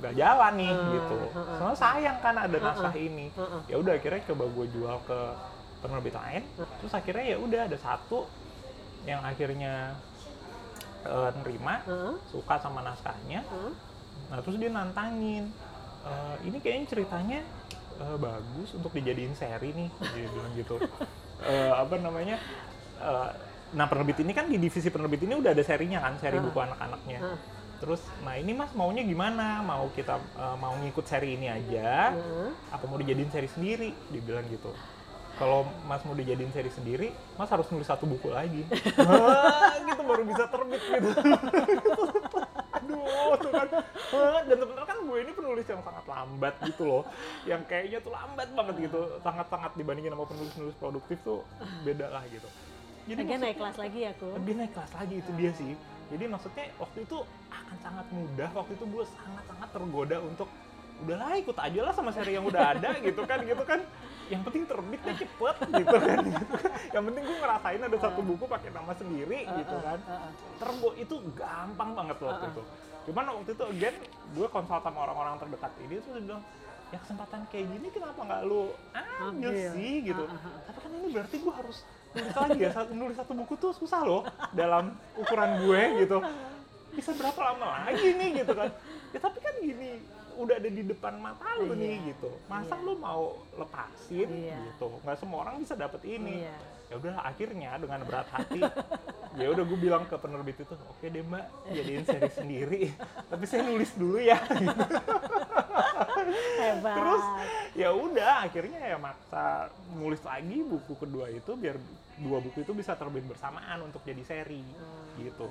nggak 0.01 0.13
jalan 0.17 0.53
nih 0.57 0.71
Uh, 0.73 0.89
gitu. 0.97 1.17
soalnya 1.61 1.77
sayang 1.77 2.17
kan 2.19 2.35
ada 2.35 2.57
naskah 2.59 2.95
ini. 2.97 3.29
Uh-uh. 3.37 3.61
ya 3.71 3.75
udah 3.79 3.93
akhirnya 3.95 4.21
coba 4.27 4.43
gue 4.51 4.65
jual 4.75 4.97
ke 5.07 5.19
penerbit 5.79 6.15
lain. 6.17 6.43
Terus 6.83 6.93
akhirnya 6.93 7.25
ya 7.25 7.37
udah 7.39 7.61
ada 7.71 7.77
satu 7.79 8.19
yang 9.07 9.21
akhirnya 9.25 9.97
eh, 11.07 11.29
nerima 11.41 11.81
suka 12.29 12.61
sama 12.61 12.85
naskahnya. 12.85 13.41
Nah 14.31 14.39
terus 14.39 14.55
dia 14.55 14.69
nantangin 14.69 15.51
"Eh, 16.01 16.35
ini 16.43 16.57
kayaknya 16.57 16.85
ceritanya 16.87 17.39
eh, 17.97 18.17
bagus 18.17 18.71
untuk 18.71 18.89
dijadiin 18.89 19.35
seri 19.35 19.69
nih 19.69 19.89
dia 20.09 20.27
bilang 20.27 20.53
gitu. 20.55 20.75
Eh, 21.41 21.73
apa 21.73 21.97
namanya 21.97 22.37
Eh, 22.97 23.29
nah 23.71 23.85
penerbit 23.85 24.19
ini 24.19 24.29
kan 24.29 24.45
di 24.45 24.55
divisi 24.55 24.87
penerbit 24.87 25.21
ini 25.21 25.33
udah 25.33 25.51
ada 25.51 25.61
serinya 25.61 25.97
kan 25.99 26.13
seri 26.15 26.37
Ah. 26.37 26.43
buku 26.43 26.59
anak-anaknya. 26.59 27.19
Ah. 27.19 27.37
terus 27.77 27.97
nah 28.21 28.37
ini 28.37 28.53
mas 28.53 28.69
maunya 28.71 29.01
gimana? 29.01 29.57
Mau 29.61 29.89
kita 29.91 30.15
eh, 30.15 30.55
mau 30.55 30.77
ngikut 30.77 31.01
seri 31.03 31.33
ini 31.33 31.49
aja 31.49 32.13
Heeh. 32.13 32.49
apa 32.69 32.83
mau 32.85 32.95
dijadiin 32.95 33.27
seri 33.27 33.49
sendiri? 33.49 33.89
Dia 34.07 34.21
bilang 34.21 34.45
gitu. 34.47 34.69
Kalau 35.35 35.65
mas 35.83 35.99
mau 36.01 36.13
dijadiin 36.13 36.49
seri 36.49 36.69
sendiri 36.69 37.07
mas 37.35 37.49
harus 37.49 37.65
nulis 37.67 37.85
satu 37.85 38.05
buku 38.05 38.29
lagi. 38.29 38.61
Hah, 39.01 39.81
gitu 39.81 40.01
baru 40.03 40.23
bisa 40.23 40.45
terbit 40.47 40.77
gitu 40.79 41.09
aduh 42.91 43.37
tuh 43.39 43.51
kan. 43.51 43.67
Dan 44.47 44.57
sebenarnya 44.59 44.87
kan 44.87 44.99
gue 45.01 45.17
ini 45.23 45.31
penulis 45.31 45.65
yang 45.67 45.81
sangat 45.81 46.05
lambat 46.05 46.53
gitu 46.67 46.83
loh. 46.83 47.03
Yang 47.47 47.61
kayaknya 47.71 47.99
tuh 48.03 48.11
lambat 48.11 48.49
banget 48.51 48.75
gitu. 48.91 48.99
Sangat-sangat 49.23 49.71
dibandingin 49.79 50.11
sama 50.11 50.25
penulis-penulis 50.27 50.75
produktif 50.77 51.17
tuh 51.23 51.47
beda 51.87 52.07
lah 52.11 52.23
gitu. 52.27 52.47
Lagian 53.09 53.25
maksud- 53.25 53.43
naik 53.43 53.57
kelas 53.57 53.77
lagi 53.81 53.99
ya, 54.05 54.11
aku. 54.13 54.27
dia 54.45 54.55
naik 54.55 54.73
kelas 54.77 54.91
lagi 54.93 55.15
itu 55.17 55.31
dia 55.33 55.51
sih. 55.57 55.73
Jadi 56.11 56.23
maksudnya 56.27 56.65
waktu 56.77 56.97
itu 57.07 57.17
akan 57.49 57.77
sangat 57.81 58.07
mudah. 58.11 58.49
Waktu 58.51 58.71
itu 58.75 58.85
gue 58.87 59.03
sangat-sangat 59.07 59.69
tergoda 59.71 60.17
untuk 60.21 60.47
udahlah 61.01 61.33
ikut 61.33 61.57
aja 61.57 61.79
lah 61.81 61.93
sama 61.97 62.13
seri 62.13 62.37
yang 62.37 62.45
udah 62.45 62.77
ada 62.77 62.93
gitu 63.01 63.25
kan 63.25 63.41
gitu 63.41 63.63
kan 63.65 63.81
yang 64.31 64.41
penting 64.47 64.63
terbitnya 64.63 65.13
cepet 65.19 65.55
gitu 65.83 65.97
kan, 65.99 66.17
gitu 66.23 66.55
yang 66.95 67.03
penting 67.03 67.23
gue 67.27 67.37
ngerasain 67.43 67.81
ada 67.83 67.97
satu 67.99 68.21
buku 68.23 68.47
pakai 68.47 68.71
nama 68.71 68.95
sendiri 68.95 69.43
gitu 69.43 69.75
kan. 69.83 69.99
Heeh. 69.99 70.31
terbo 70.55 70.89
itu 70.95 71.15
gampang 71.35 71.91
banget 71.91 72.17
waktu 72.23 72.45
itu. 72.47 72.63
Cuman 73.11 73.23
waktu 73.35 73.51
itu 73.51 73.63
again 73.67 73.95
gue 74.31 74.47
konsult 74.47 74.81
sama 74.87 75.03
orang-orang 75.03 75.35
terdekat 75.35 75.71
ini 75.83 75.99
terus 75.99 76.15
dia 76.15 76.23
bilang 76.31 76.43
ya 76.91 76.97
kesempatan 76.99 77.39
kayak 77.47 77.65
gini 77.71 77.87
kenapa 77.91 78.19
nggak 78.23 78.41
lu 78.47 78.63
ambil 79.19 79.51
Ambil. 79.51 79.71
sih? 79.75 79.93
Gitu. 80.07 80.23
Tapi 80.63 80.77
kan 80.79 80.91
ini 80.95 81.07
berarti 81.11 81.35
gue 81.35 81.53
harus 81.53 81.77
nulis 82.11 82.35
lagi 82.35 82.61
ya 82.63 82.71
nulis 82.91 83.15
satu 83.19 83.31
buku 83.35 83.53
tuh 83.59 83.71
susah 83.75 84.01
loh 84.07 84.21
dalam 84.55 84.95
ukuran 85.19 85.51
gue 85.67 86.07
gitu. 86.07 86.17
Bisa 86.95 87.11
berapa 87.15 87.39
lama 87.51 87.67
lagi 87.83 88.15
nih 88.15 88.29
gitu 88.47 88.55
kan. 88.55 88.71
Ya 89.11 89.19
tapi 89.19 89.43
kan 89.43 89.53
gini 89.59 89.99
udah 90.35 90.55
ada 90.55 90.69
di 90.69 90.83
depan 90.83 91.17
mata 91.17 91.47
lu 91.57 91.71
Iya. 91.71 91.75
nih 91.75 91.95
gitu 92.09 92.29
masa 92.45 92.73
Iya. 92.73 92.83
lu 92.83 92.93
mau 92.95 93.23
lepasin 93.53 94.29
Iya. 94.29 94.57
gitu 94.69 94.87
nggak 94.99 95.17
semua 95.17 95.37
orang 95.41 95.55
bisa 95.59 95.73
dapet 95.73 96.01
ini 96.05 96.43
Iya. 96.43 96.55
ya 96.87 96.95
udah 96.97 97.13
akhirnya 97.23 97.71
dengan 97.75 97.99
berat 98.03 98.27
hati 98.27 98.59
ya 99.33 99.47
udah 99.47 99.63
gue 99.63 99.79
bilang 99.79 100.03
ke 100.05 100.15
penerbit 100.15 100.59
itu 100.59 100.73
oke 100.75 101.05
deh 101.05 101.23
mbak 101.23 101.45
jadiin 101.69 102.03
seri 102.03 102.29
sendiri 102.29 102.81
tapi 103.25 103.43
saya 103.45 103.63
nulis 103.63 103.91
dulu 103.93 104.19
ya 104.19 104.35
Hebat. 106.57 106.95
terus 106.95 107.23
ya 107.73 107.89
udah 107.91 108.43
akhirnya 108.43 108.81
ya 108.85 108.97
maksa 108.97 109.71
nulis 109.93 110.19
lagi 110.21 110.59
buku 110.61 110.93
kedua 110.97 111.27
itu 111.29 111.51
biar 111.53 111.79
dua 112.19 112.37
buku 112.39 112.61
itu 112.61 112.71
bisa 112.71 112.93
terbit 112.93 113.23
bersamaan 113.23 113.81
untuk 113.81 114.03
jadi 114.03 114.21
seri 114.21 114.61
gitu 115.17 115.47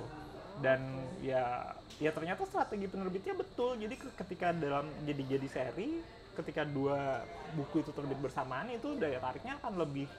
dan 0.61 0.79
ya 1.19 1.73
ya 2.01 2.09
ternyata 2.09 2.41
strategi 2.43 2.89
penerbitnya 2.89 3.37
betul 3.37 3.77
jadi 3.77 3.93
ke- 3.93 4.13
ketika 4.17 4.49
dalam 4.51 4.89
jadi 5.05 5.37
jadi 5.37 5.47
seri 5.47 6.01
ketika 6.33 6.65
dua 6.65 7.21
buku 7.53 7.85
itu 7.85 7.93
terbit 7.93 8.17
bersamaan 8.17 8.73
itu 8.73 8.97
daya 8.97 9.21
tariknya 9.21 9.61
akan 9.61 9.77
lebih 9.77 10.09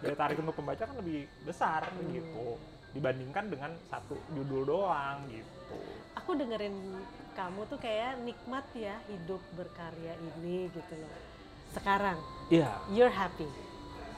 daya 0.00 0.16
tarik 0.16 0.40
untuk 0.40 0.56
pembaca 0.56 0.80
kan 0.80 0.96
lebih 0.96 1.28
besar 1.44 1.84
gitu 2.08 2.56
dibandingkan 2.96 3.52
dengan 3.52 3.76
satu 3.86 4.16
judul 4.32 4.64
doang 4.64 5.20
gitu 5.28 5.76
Aku 6.16 6.34
dengerin 6.34 6.74
kamu 7.32 7.60
tuh 7.68 7.78
kayak 7.78 8.18
nikmat 8.24 8.66
ya 8.74 8.98
hidup 9.06 9.38
berkarya 9.54 10.18
ini 10.18 10.66
gitu 10.66 10.94
loh. 10.98 11.14
Sekarang, 11.70 12.18
Iya, 12.50 12.74
you're 12.90 13.12
happy. 13.12 13.46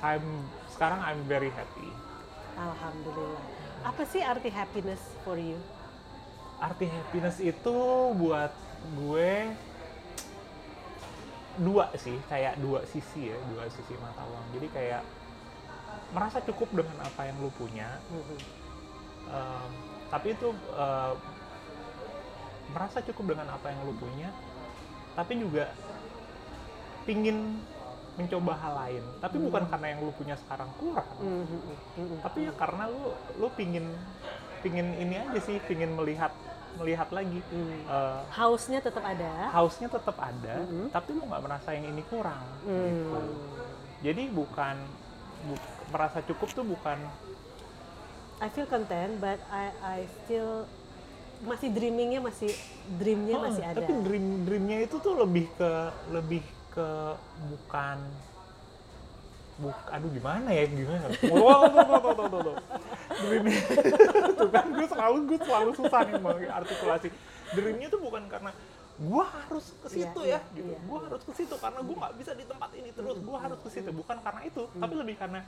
I'm 0.00 0.24
sekarang 0.72 0.96
I'm 0.98 1.20
very 1.28 1.52
happy. 1.52 1.92
Alhamdulillah. 2.56 3.44
Apa 3.84 4.08
sih 4.08 4.24
arti 4.24 4.48
happiness 4.48 4.98
for 5.22 5.36
you? 5.36 5.60
Arti 6.60 6.86
happiness 6.86 7.40
itu 7.40 7.76
buat 8.20 8.52
gue 9.00 9.32
dua 11.60 11.88
sih, 11.96 12.16
kayak 12.28 12.60
dua 12.60 12.84
sisi 12.88 13.32
ya, 13.32 13.38
dua 13.52 13.64
sisi 13.72 13.96
mata 13.98 14.22
uang. 14.28 14.46
Jadi 14.60 14.68
kayak 14.70 15.02
merasa 16.12 16.38
cukup 16.44 16.84
dengan 16.84 16.96
apa 17.02 17.26
yang 17.26 17.36
lu 17.40 17.50
punya, 17.56 17.98
Um, 19.30 19.70
tapi 20.10 20.34
itu 20.34 20.50
uh, 20.74 21.14
merasa 22.74 22.98
cukup 22.98 23.30
dengan 23.30 23.54
apa 23.54 23.70
yang 23.70 23.78
lu 23.86 23.94
punya, 23.94 24.26
tapi 25.14 25.38
juga 25.38 25.70
pingin 27.06 27.62
mencoba 28.18 28.58
hal 28.58 28.74
lain. 28.74 29.04
Tapi 29.22 29.38
bukan 29.38 29.70
karena 29.70 29.86
yang 29.94 30.00
lu 30.02 30.10
punya 30.18 30.34
sekarang 30.34 30.66
kurang, 30.82 31.06
tapi 32.26 32.50
ya 32.50 32.52
karena 32.58 32.90
lu 32.90 33.14
lu 33.38 33.54
pingin 33.54 33.86
pingin 34.66 34.98
ini 34.98 35.14
aja 35.14 35.38
sih 35.46 35.62
pingin 35.62 35.94
melihat 35.94 36.34
melihat 36.80 37.08
lagi 37.10 37.38
Eh, 37.44 38.20
Hausnya 38.32 38.80
tetap 38.80 39.04
ada. 39.04 39.52
hausnya 39.52 39.86
tetap 39.86 40.16
ada 40.16 40.54
tapi 40.88 41.12
lu 41.12 41.22
nggak 41.22 41.42
merasa 41.42 41.68
yang 41.70 41.86
ini 41.86 42.02
kurang 42.02 42.40
gitu. 42.64 43.20
jadi 44.00 44.22
bukan 44.30 44.76
bu- 45.44 45.64
merasa 45.88 46.18
cukup 46.22 46.48
tuh 46.50 46.64
bukan 46.64 46.96
I 48.40 48.48
feel 48.48 48.64
content, 48.64 49.20
but 49.20 49.36
I 49.52 49.68
I 49.84 49.98
still 50.18 50.64
masih 51.40 51.68
dreamingnya 51.68 52.20
masih 52.20 52.48
dreamnya 52.90 53.36
Oh, 53.36 53.44
masih 53.44 53.60
ada. 53.62 53.76
tapi 53.78 53.92
dream 54.00 54.44
dreamnya 54.44 54.80
itu 54.80 54.96
tuh 54.96 55.12
lebih 55.14 55.44
ke 55.54 55.72
lebih 56.08 56.40
ke 56.70 56.88
bukan 57.46 58.00
buk 59.60 59.76
aduh 59.92 60.10
gimana 60.10 60.48
ya 60.48 60.64
gimana? 60.66 61.06
Wow 61.28 61.60
tuh 61.68 61.84
tuh 61.84 61.98
tuh 62.00 62.12
tuh 62.16 62.26
tuh, 62.26 62.40
tuh. 62.48 62.56
dreamnya 63.20 63.60
tuh 64.40 64.48
kan 64.48 64.64
gue 64.72 64.86
selalu 64.88 65.16
gue 65.28 65.38
selalu 65.44 65.70
susah 65.76 66.00
nih 66.08 66.14
mau 66.18 66.32
artikulasi 66.34 67.08
dreamnya 67.52 67.88
tuh 67.92 68.00
bukan 68.00 68.22
karena 68.26 68.50
gue 69.00 69.24
harus 69.24 69.66
ke 69.80 69.88
situ 69.88 70.20
Iya, 70.24 70.36
ya 70.36 70.40
iya, 70.40 70.56
gitu. 70.60 70.72
iya. 70.72 70.78
gue 70.84 70.98
harus 71.08 71.22
ke 71.24 71.32
situ 71.32 71.54
karena 71.56 71.80
gue 71.80 71.96
nggak 71.96 72.14
bisa 72.20 72.32
di 72.36 72.44
tempat 72.44 72.70
ini 72.76 72.90
terus. 72.92 73.16
Gue 73.16 73.36
harus 73.40 73.58
ke 73.64 73.68
situ 73.72 73.90
bukan 73.96 74.16
karena 74.20 74.40
itu 74.44 74.62
tapi 74.76 74.94
lebih 74.96 75.16
karena 75.16 75.40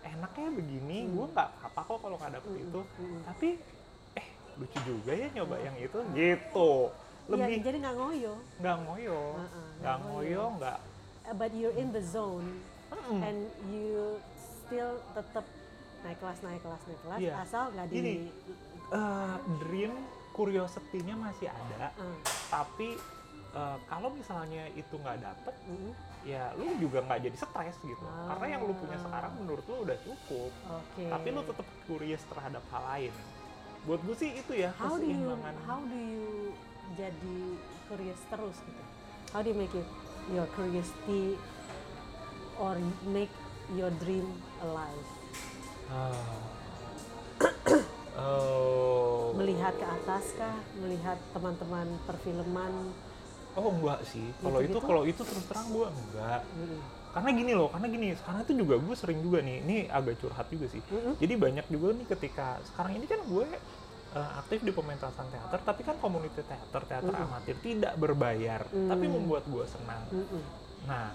enaknya 0.00 0.48
begini 0.56 0.98
gue 1.12 1.26
nggak 1.28 1.48
apa 1.60 1.80
kok 1.84 1.98
kalau 2.00 2.16
nggak 2.16 2.32
dapet 2.40 2.52
itu. 2.56 2.80
tapi 3.28 3.48
eh 4.16 4.26
lucu 4.56 4.78
juga 4.88 5.12
ya 5.12 5.28
nyoba 5.36 5.56
yang 5.60 5.76
itu 5.76 5.98
gitu. 6.16 6.72
Iya, 7.28 7.36
lebih 7.36 7.56
jadi 7.62 7.76
nggak 7.84 7.96
ngoyo. 8.00 8.34
nggak 8.64 8.76
ngoyo. 8.88 9.20
Nggak 9.84 9.96
ngoyo 10.08 10.44
nggak. 10.56 10.78
Uh, 11.28 11.36
But 11.36 11.52
you're 11.52 11.76
in 11.76 11.92
the 11.92 12.00
zone 12.02 12.64
Mm-mm. 12.90 13.20
and 13.20 13.38
you 13.68 14.18
still 14.60 14.94
tetap 15.12 15.44
naik 16.00 16.16
kelas 16.16 16.38
naik 16.40 16.60
kelas 16.60 16.82
naik 16.84 17.00
kelas 17.00 17.18
Iya. 17.18 17.34
asal 17.38 17.64
nggak 17.70 17.86
di 17.86 17.94
Gini. 17.94 18.14
Eh, 18.90 19.36
dream 19.60 19.92
curiosity-nya 20.32 21.14
masih 21.14 21.46
ada 21.46 21.92
Ah, 21.92 22.16
tapi 22.48 22.96
eh, 23.50 23.76
kalau 23.84 24.08
misalnya 24.10 24.66
itu 24.72 24.94
nggak 24.94 25.18
dapet 25.20 25.54
mm, 25.64 25.92
ya 26.22 26.52
lu 26.54 26.74
juga 26.76 27.00
nggak 27.00 27.20
jadi 27.22 27.36
stres 27.36 27.76
gitu 27.80 28.02
Ah. 28.02 28.30
karena 28.30 28.46
yang 28.54 28.62
lu 28.64 28.74
punya 28.74 28.98
sekarang 28.98 29.32
menurut 29.36 29.64
lu 29.64 29.76
udah 29.82 29.98
cukup 30.00 30.50
oke 30.68 31.02
tapi 31.02 31.28
lu 31.28 31.42
tetap 31.42 31.66
curious 31.84 32.22
terhadap 32.26 32.62
hal 32.68 32.82
lain 32.88 33.14
buat 33.80 34.00
gue 34.00 34.12
sih 34.14 34.30
itu 34.34 34.52
ya 34.54 34.70
how 34.76 34.94
do 34.94 35.06
you 35.06 35.32
how 35.64 35.80
do 35.80 35.96
you 35.96 36.52
jadi 36.94 37.38
curious 37.86 38.20
terus 38.26 38.56
gitu 38.60 38.82
how 39.30 39.40
do 39.40 39.48
you 39.48 39.56
make 39.56 39.72
it 39.72 39.88
your 40.28 40.44
curiosity 40.52 41.40
or 42.60 42.76
make 43.08 43.32
your 43.72 43.90
dream 43.98 44.28
alive 44.60 45.06
Ah. 45.90 46.12
oh 48.20 49.32
melihat 49.34 49.74
ke 49.74 49.86
atas 49.86 50.36
kah 50.36 50.54
melihat 50.76 51.18
teman-teman 51.32 51.88
perfilman 52.04 52.72
oh 53.52 53.68
enggak 53.72 54.00
sih 54.04 54.26
kalau 54.38 54.60
itu 54.60 54.70
Gitu-gitu? 54.70 54.86
kalau 54.86 55.02
itu 55.02 55.22
terus 55.24 55.44
terang 55.48 55.68
gue 55.68 55.86
enggak 55.88 56.40
Mm, 56.52 56.78
karena 57.10 57.30
gini 57.34 57.52
loh 57.52 57.66
karena 57.66 57.86
gini 57.88 58.06
sekarang 58.14 58.40
itu 58.44 58.54
juga 58.54 58.74
gue 58.78 58.94
sering 58.94 59.18
juga 59.18 59.38
nih 59.42 59.56
ini 59.60 59.76
agak 59.90 60.22
curhat 60.22 60.46
juga 60.46 60.66
sih 60.68 60.82
mm-mm. 60.84 61.14
jadi 61.18 61.34
banyak 61.34 61.66
juga 61.66 61.86
nih 61.90 62.06
ketika 62.06 62.46
sekarang 62.70 62.92
ini 62.94 63.06
kan 63.08 63.20
gue 63.24 63.46
eh, 64.12 64.30
aktif 64.38 64.62
di 64.62 64.70
pementasan 64.70 65.26
teater 65.26 65.58
tapi 65.60 65.82
kan 65.82 65.98
komunitas 65.98 66.46
teater 66.46 66.82
teater 66.86 67.10
Mm-mm. 67.10 67.26
amatir 67.26 67.56
tidak 67.58 67.96
berbayar 67.96 68.62
tapi 68.62 69.04
Mm. 69.06 69.12
membuat 69.16 69.42
gue 69.42 69.64
senang 69.66 70.06
Mm-mm. 70.12 70.42
nah 70.86 71.10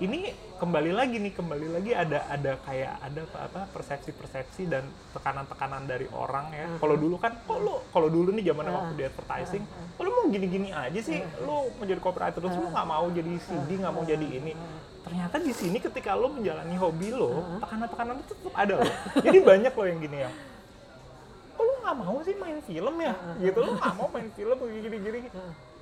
ini 0.00 0.32
kembali 0.56 0.96
lagi 0.96 1.20
nih 1.20 1.32
kembali 1.36 1.66
lagi 1.76 1.92
ada 1.92 2.24
ada 2.24 2.56
kayak 2.64 2.92
ada 3.00 3.20
apa, 3.20 3.38
apa 3.44 3.60
persepsi-persepsi 3.68 4.64
dan 4.64 4.84
tekanan-tekanan 5.12 5.84
dari 5.84 6.08
orang 6.08 6.48
ya. 6.52 6.64
Uh-huh. 6.66 6.78
kalau 6.80 6.96
dulu 6.96 7.16
kan 7.16 7.36
kok 7.36 7.58
lu 7.60 7.76
kalau 7.92 8.08
dulu 8.08 8.32
nih 8.32 8.48
zaman 8.48 8.64
Uh-huh. 8.64 8.76
waktu 8.80 8.92
di 8.96 9.04
advertising. 9.04 9.62
"Oh, 9.96 10.02
lu 10.02 10.10
mau 10.10 10.24
gini-gini 10.28 10.68
aja 10.72 11.00
sih? 11.00 11.20
Lu 11.44 11.68
mau 11.68 11.84
jadi 11.84 12.00
copywriter 12.00 12.40
terus 12.40 12.56
lu 12.56 12.64
Uh-huh. 12.64 12.72
nggak 12.72 12.88
mau 12.88 13.06
jadi 13.08 13.32
CD 13.38 13.70
nggak 13.76 13.92
mau 13.92 14.04
jadi 14.04 14.26
ini. 14.26 14.52
Ternyata 15.00 15.36
di 15.36 15.52
sini 15.52 15.78
ketika 15.78 16.12
lo 16.12 16.28
menjalani 16.28 16.76
hobi 16.76 17.08
lo 17.12 17.60
tekanan-tekanan 17.60 18.14
itu 18.18 18.32
tetap 18.32 18.54
ada 18.56 18.74
loh. 18.80 18.94
Jadi 19.20 19.38
banyak 19.52 19.72
loh 19.72 19.86
yang 19.86 20.00
gini 20.00 20.18
ya. 20.24 20.30
Kok 21.52 21.62
lu 21.62 21.72
nggak 21.84 21.96
mau 21.98 22.16
sih 22.20 22.34
main 22.36 22.58
film 22.64 22.94
ya? 22.96 23.12
Gitu 23.36 23.58
lu 23.58 23.70
nggak 23.76 23.94
mau 23.96 24.08
main 24.08 24.28
film 24.32 24.56
gini-gini 24.64 25.28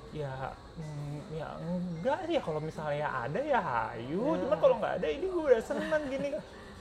ya 0.09 0.51
mm, 0.79 1.35
ya 1.35 1.49
enggak 1.59 2.19
sih 2.25 2.39
kalau 2.39 2.59
misalnya 2.59 3.07
ada 3.07 3.39
ya 3.39 3.59
hayu 3.59 4.23
Ya. 4.33 4.39
cuman 4.41 4.57
kalau 4.57 4.75
nggak 4.79 4.93
ada 4.97 5.07
ini 5.07 5.25
gue 5.27 5.43
udah 5.45 5.61
seneng 5.61 6.03
gini. 6.07 6.29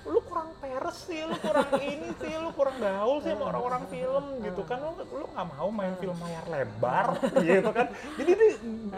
Lu 0.06 0.24
kurang 0.24 0.54
peres 0.56 1.04
sih 1.04 1.20
lu 1.20 1.36
kurang 1.36 1.68
ini 1.76 2.08
sih 2.16 2.32
lu 2.32 2.48
kurang 2.54 2.78
gaul 2.78 3.18
sih 3.20 3.34
sama 3.34 3.44
orang-orang 3.50 3.82
film 3.86 4.24
gitu 4.40 4.62
kan. 4.62 4.78
Lu 4.80 4.92
lu 4.96 5.26
nggak 5.28 5.46
mau 5.52 5.68
main 5.68 5.94
film 5.98 6.16
layar 6.16 6.46
lebar 6.46 7.06
gitu 7.44 7.70
kan. 7.70 7.86
Jadi 8.16 8.30
ini 8.32 8.46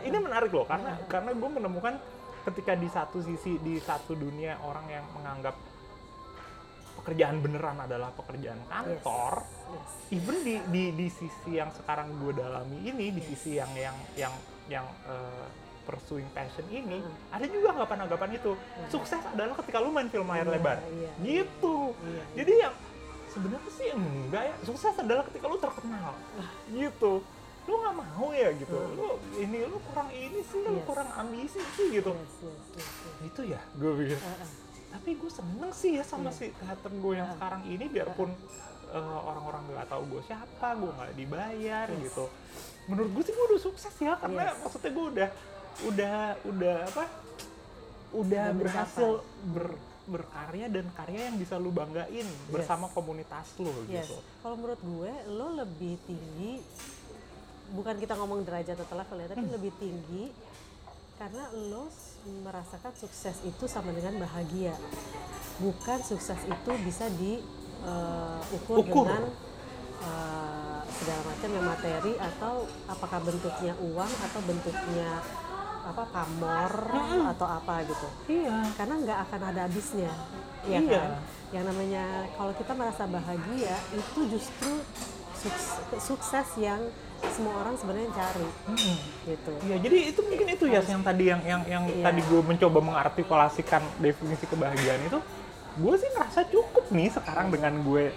ini 0.06 0.16
menarik 0.20 0.52
loh 0.52 0.68
karena 0.68 1.00
karena 1.08 1.30
gue 1.32 1.50
menemukan 1.50 1.94
ketika 2.40 2.72
di 2.72 2.88
satu 2.88 3.18
sisi 3.20 3.58
di 3.58 3.76
satu 3.76 4.14
dunia 4.14 4.60
orang 4.62 4.86
yang 4.86 5.04
menganggap 5.12 5.56
pekerjaan 6.96 7.40
beneran 7.40 7.80
adalah 7.80 8.12
pekerjaan 8.12 8.60
kantor 8.66 9.44
Yes. 9.70 10.10
even 10.10 10.36
di 10.42 10.58
di 10.66 10.84
di 10.90 11.06
sisi 11.06 11.54
yang 11.54 11.70
sekarang 11.70 12.10
gue 12.18 12.34
dalami 12.34 12.82
ini 12.82 13.14
di 13.14 13.22
sisi 13.22 13.54
yang 13.54 13.70
yang 13.72 13.94
yang 14.18 14.34
yang 14.70 14.86
eh, 15.04 15.46
pursuing 15.82 16.30
passion 16.30 16.62
ini 16.70 17.02
Hmm. 17.02 17.14
ada 17.30 17.44
juga 17.44 17.74
anggapan-anggapan 17.74 18.30
itu 18.32 18.52
sukses 18.86 19.18
adalah 19.26 19.58
ketika 19.58 19.78
lu 19.78 19.90
main 19.90 20.06
film 20.06 20.24
layar 20.24 20.46
Iya, 20.46 20.54
lebar 20.54 20.78
iya, 20.88 21.10
gitu 21.20 21.76
Iya, 21.98 22.22
jadi 22.36 22.52
yang 22.60 22.74
sebenarnya 23.26 23.70
sih 23.72 23.88
enggak 23.90 24.42
ya 24.44 24.54
sukses 24.62 24.94
adalah 24.96 25.22
ketika 25.24 25.46
lu 25.46 25.58
terkenal 25.58 26.12
gitu 26.68 27.12
lu 27.62 27.74
nggak 27.76 27.94
mau 27.96 28.30
ya 28.30 28.50
gitu 28.52 28.70
Hmm. 28.72 28.94
lu 28.94 29.08
ini 29.36 29.58
lu 29.64 29.78
kurang 29.84 30.08
ini 30.10 30.40
sih 30.44 30.60
lu 30.60 30.70
Yes. 30.72 30.86
kurang 30.86 31.08
ambisi 31.12 31.60
sih 31.74 31.86
gitu 31.92 32.12
Yes, 32.12 32.34
yes, 32.40 32.54
yes, 32.72 32.86
yes. 32.86 33.14
gitu 33.20 33.40
ya 33.44 33.60
gue 33.72 33.90
pikir 33.96 34.18
Uh-uh. 34.18 34.48
tapi 34.90 35.10
gue 35.16 35.30
seneng 35.32 35.70
sih 35.72 35.90
ya 35.94 36.04
sama 36.04 36.30
Iya. 36.30 36.38
si 36.40 36.46
teater 36.52 36.90
gue 36.92 37.12
yang 37.14 37.26
Ah. 37.26 37.34
sekarang 37.34 37.62
ini 37.64 37.84
biarpun 37.86 38.30
eh, 38.90 38.98
orang-orang 39.20 39.62
nggak 39.68 39.86
tahu 39.88 40.02
gue 40.08 40.22
siapa 40.24 40.68
gue 40.72 40.90
nggak 40.92 41.12
dibayar 41.16 41.86
Yes. 41.88 42.00
gitu 42.04 42.24
menurut 42.90 43.10
gue 43.12 43.22
sih 43.22 43.32
gue 43.32 43.46
udah 43.46 43.62
sukses 43.62 43.94
ya 43.96 44.12
karena 44.16 44.42
Yes. 44.44 44.58
maksudnya 44.60 44.90
gue 44.90 45.06
udah 45.08 45.28
udah 45.82 46.16
udah 46.44 46.76
apa 46.84 47.04
udah 48.10 48.44
Udah 48.44 48.58
berhasil 48.58 49.10
ber- 49.46 49.78
berkarya 50.04 50.66
dan 50.66 50.90
karya 50.90 51.20
yang 51.24 51.38
bisa 51.38 51.54
lu 51.54 51.70
banggain 51.70 52.26
bersama 52.48 52.90
komunitas 52.90 53.54
lu 53.56 53.70
Yes. 53.86 54.04
gitu 54.04 54.18
Kalau 54.42 54.56
menurut 54.56 54.80
gue, 54.80 55.06
lo 55.30 55.54
lebih 55.54 55.94
tinggi, 56.02 56.58
bukan 57.70 57.94
kita 57.94 58.14
ngomong 58.14 58.42
derajat 58.42 58.74
atau 58.74 58.92
level 58.92 59.18
ya, 59.18 59.28
tapi 59.28 59.44
Hmm. 59.44 59.54
lebih 59.54 59.70
tinggi 59.76 60.34
karena 61.14 61.44
lo 61.62 61.86
merasakan 62.42 62.90
sukses 62.94 63.38
itu 63.40 63.64
sama 63.64 63.92
dengan 63.92 64.18
bahagia. 64.18 64.74
Bukan 65.58 66.02
sukses 66.02 66.40
itu 66.40 66.70
bisa 66.82 67.06
diukur 67.12 68.76
Ukur. 68.80 69.06
dengan 69.06 69.24
eh, 70.00 70.69
segala 71.00 71.20
macam 71.24 71.48
yang 71.48 71.66
materi 71.66 72.12
atau 72.14 72.54
apakah 72.86 73.18
bentuknya 73.20 73.72
uang 73.80 74.12
atau 74.20 74.40
bentuknya 74.42 75.10
apa 75.80 76.04
pamor 76.06 76.72
atau 77.26 77.46
apa 77.48 77.74
gitu 77.82 78.08
iya 78.28 78.68
karena 78.74 78.94
nggak 79.00 79.18
akan 79.22 79.40
ada 79.46 79.60
habisnya 79.64 80.12
ya 80.62 80.76
Iya. 80.78 80.92
kan 80.92 81.10
yang 81.50 81.64
namanya 81.64 82.04
kalau 82.30 82.52
kita 82.52 82.72
merasa 82.72 83.08
bahagia 83.08 83.74
itu 83.90 84.20
justru 84.28 84.70
suks- 85.34 85.80
sukses 85.98 86.48
yang 86.56 86.78
semua 87.26 87.52
orang 87.58 87.74
sebenarnya 87.74 88.12
cari 88.12 88.48
Mm-mm. 88.66 88.96
gitu 89.26 89.52
Iya, 89.62 89.76
jadi 89.78 89.96
itu 90.06 90.20
mungkin 90.22 90.46
itu 90.50 90.64
ya 90.66 90.80
yang 90.82 91.00
tadi 91.02 91.24
yang 91.26 91.40
yang 91.42 91.62
yang 91.66 91.84
Iya. 91.86 92.04
tadi 92.06 92.20
gue 92.22 92.40
mencoba 92.42 92.78
mengartikulasikan 92.82 93.82
definisi 93.98 94.44
kebahagiaan 94.46 95.00
itu, 95.02 95.18
gue 95.76 95.94
sih 95.96 96.08
ngerasa 96.10 96.40
cukup 96.46 96.84
nih 96.90 97.08
sekarang 97.10 97.48
dengan 97.48 97.76
gue 97.82 98.08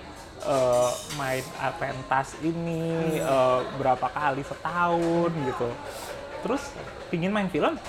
eh, 0.44 0.92
main 1.16 1.46
uh, 1.64 1.74
pentas 1.80 2.36
ini 2.44 3.20
eh, 3.20 3.60
berapa 3.80 4.08
kali 4.12 4.44
setahun 4.44 5.32
gitu. 5.32 5.70
Terus 6.44 6.64
pingin 7.08 7.32
main 7.32 7.48
film, 7.48 7.80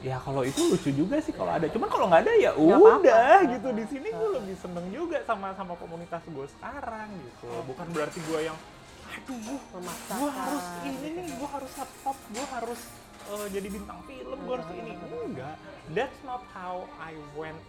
ya 0.00 0.16
kalau 0.24 0.40
itu 0.40 0.64
lucu 0.72 0.88
juga 0.88 1.20
sih 1.20 1.36
kalau 1.36 1.52
ada. 1.52 1.68
Cuman 1.68 1.88
kalau 1.92 2.08
nggak 2.08 2.24
ada 2.24 2.32
ya 2.40 2.50
udah 2.56 3.44
gitu. 3.52 3.68
Di 3.76 3.84
sini 3.84 4.08
gue 4.08 4.28
lebih 4.40 4.56
seneng 4.56 4.88
juga 4.88 5.20
sama 5.28 5.52
sama 5.52 5.76
komunitas 5.76 6.24
gue 6.24 6.46
sekarang 6.56 7.12
gitu. 7.20 7.52
Bukan 7.68 7.86
berarti 7.92 8.18
gue 8.24 8.48
yang 8.48 8.56
aduh 9.08 9.60
gue 9.90 10.30
harus 10.30 10.66
ini 10.86 11.08
nih 11.20 11.26
gue 11.36 11.48
harus 11.50 11.72
ngetop 11.74 12.18
gue 12.32 12.46
harus 12.54 12.80
uh, 13.34 13.46
jadi 13.50 13.68
bintang 13.68 14.00
film 14.08 14.38
gue 14.40 14.54
harus 14.56 14.70
ini. 14.72 14.92
Enggak. 14.96 15.56
That's 15.92 16.20
not 16.24 16.48
how 16.56 16.88
I 16.96 17.12
went 17.36 17.60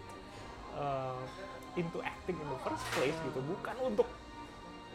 uh, 0.72 1.20
into 1.76 2.00
acting 2.00 2.40
in 2.40 2.48
the 2.48 2.60
first 2.64 2.86
place 2.96 3.18
gitu. 3.28 3.44
Bukan 3.44 3.76
untuk 3.84 4.08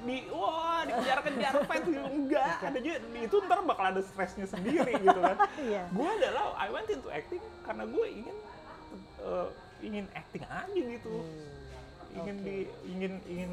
di 0.05 0.17
wah 0.29 0.81
dikejar-kejar 0.83 1.53
fans 1.63 1.85
gitu 1.85 2.05
enggak 2.05 2.55
ada 2.61 2.77
juga 2.77 2.97
itu 3.17 3.35
ntar 3.43 3.59
bakal 3.61 3.85
ada 3.87 4.01
stresnya 4.01 4.45
sendiri 4.45 4.93
gitu 4.95 5.19
kan 5.19 5.37
Iya. 5.65 5.83
gue 5.87 6.09
adalah 6.15 6.53
I 6.55 6.69
went 6.69 6.87
into 6.87 7.09
acting 7.09 7.41
karena 7.61 7.83
gue 7.83 8.05
ingin 8.07 8.37
uh, 9.19 9.49
ingin 9.79 10.05
acting 10.11 10.43
aja 10.43 10.69
gitu 10.71 11.13
Hmm, 11.15 12.15
ingin 12.15 12.35
oke. 12.37 12.45
di 12.45 12.57
ingin 12.87 13.13
ingin 13.25 13.51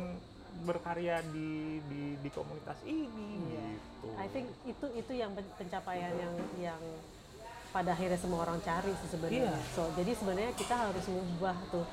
berkarya 0.62 1.18
di 1.26 1.50
di 1.82 2.02
di 2.16 2.28
komunitas 2.30 2.78
ini 2.84 3.40
Iya. 3.48 3.64
gitu. 3.72 4.06
I 4.14 4.26
think 4.28 4.46
itu 4.62 4.86
itu 4.94 5.12
yang 5.12 5.32
pen- 5.32 5.54
pencapaian 5.56 6.12
yang 6.12 6.34
yang 6.60 6.80
pada 7.68 7.90
akhirnya 7.90 8.14
semua 8.14 8.44
orang 8.44 8.60
cari 8.60 8.92
sih 8.94 9.08
sebenarnya. 9.08 9.48
Iya. 9.48 9.56
So 9.72 9.88
jadi 9.92 10.12
sebenarnya 10.12 10.52
kita 10.52 10.74
harus 10.76 11.04
mengubah 11.06 11.56
tuh 11.68 11.86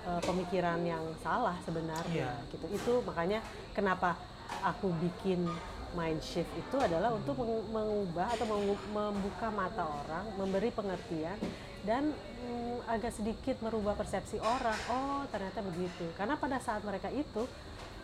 eh, 0.00 0.22
pemikiran 0.24 0.80
yang 0.82 1.04
salah 1.20 1.56
sebenarnya 1.60 2.30
Iya. 2.40 2.50
gitu. 2.52 2.66
Itu 2.70 2.92
makanya 3.04 3.40
kenapa 3.72 4.16
aku 4.60 4.92
bikin 4.92 5.44
mind 5.90 6.22
shift 6.22 6.50
itu 6.54 6.76
adalah 6.78 7.10
untuk 7.10 7.34
meng- 7.34 7.66
mengubah 7.74 8.38
atau 8.38 8.46
membuka 8.86 9.50
mata 9.50 9.82
orang, 9.82 10.24
memberi 10.38 10.70
pengertian 10.70 11.34
dan 11.82 12.14
mm, 12.14 12.86
agak 12.86 13.12
sedikit 13.16 13.56
merubah 13.58 13.96
persepsi 13.98 14.38
orang. 14.38 14.78
Oh, 14.86 15.22
ternyata 15.28 15.60
begitu. 15.64 16.06
Karena 16.14 16.38
pada 16.38 16.62
saat 16.62 16.84
mereka 16.86 17.10
itu 17.10 17.48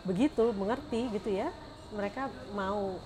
begitu 0.03 0.51
mengerti 0.51 1.07
gitu 1.15 1.29
ya, 1.31 1.47
mereka 1.95 2.27
mau 2.51 2.99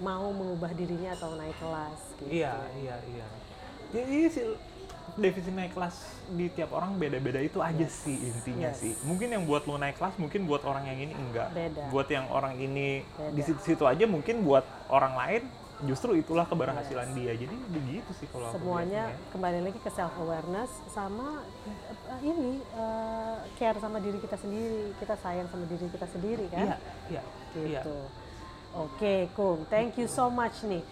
mau 0.00 0.32
mengubah 0.32 0.72
dirinya 0.72 1.12
atau 1.12 1.34
naik 1.36 1.56
kelas 1.60 2.00
gitu. 2.16 2.30
Iya, 2.30 2.54
iya, 2.80 2.96
iya. 3.04 3.26
Jadi 3.90 4.16
sih 4.30 4.46
definisi 5.16 5.50
naik 5.50 5.72
kelas 5.72 5.96
di 6.28 6.46
tiap 6.48 6.70
orang 6.70 6.94
beda-beda 6.94 7.38
itu 7.38 7.58
aja 7.58 7.80
Yes. 7.80 8.02
sih 8.02 8.16
intinya 8.20 8.70
Yes. 8.70 8.78
sih. 8.78 8.92
Mungkin 9.02 9.28
yang 9.28 9.44
buat 9.44 9.64
lo 9.64 9.74
naik 9.74 9.96
kelas, 9.96 10.14
mungkin 10.16 10.44
buat 10.44 10.62
orang 10.62 10.84
yang 10.84 10.98
ini 11.00 11.14
enggak. 11.14 11.50
Beda. 11.50 11.88
Buat 11.88 12.08
yang 12.08 12.26
orang 12.28 12.54
ini 12.54 13.02
Beda. 13.08 13.32
di 13.32 13.40
situ-situ 13.40 13.84
aja 13.84 14.04
mungkin 14.04 14.42
buat 14.42 14.62
orang 14.86 15.14
lain 15.16 15.42
justru 15.80 16.12
itulah 16.12 16.44
keberhasilan 16.44 17.08
dia 17.16 17.32
jadi 17.32 17.56
begitu 17.72 18.12
sih 18.20 18.28
kalau 18.28 18.52
aku 18.52 18.60
semuanya 18.60 19.08
lihatnya. 19.08 19.32
kembali 19.32 19.58
lagi 19.64 19.78
ke 19.80 19.88
self 19.88 20.12
awareness 20.20 20.68
sama 20.92 21.40
uh, 21.40 22.20
ini 22.20 22.60
uh, 22.76 23.40
care 23.56 23.80
sama 23.80 23.96
diri 23.96 24.20
kita 24.20 24.36
sendiri 24.36 24.92
kita 25.00 25.16
sayang 25.16 25.48
sama 25.48 25.64
diri 25.64 25.88
kita 25.88 26.04
sendiri 26.04 26.44
kan 26.52 26.68
iya 26.68 26.76
iya 27.08 27.22
iya 27.56 27.80
gitu 27.80 27.96
oke 28.76 29.14
Kung 29.32 29.64
thank 29.66 29.96
you 29.96 30.04
so 30.04 30.28
much 30.28 30.60
nih 30.62 30.84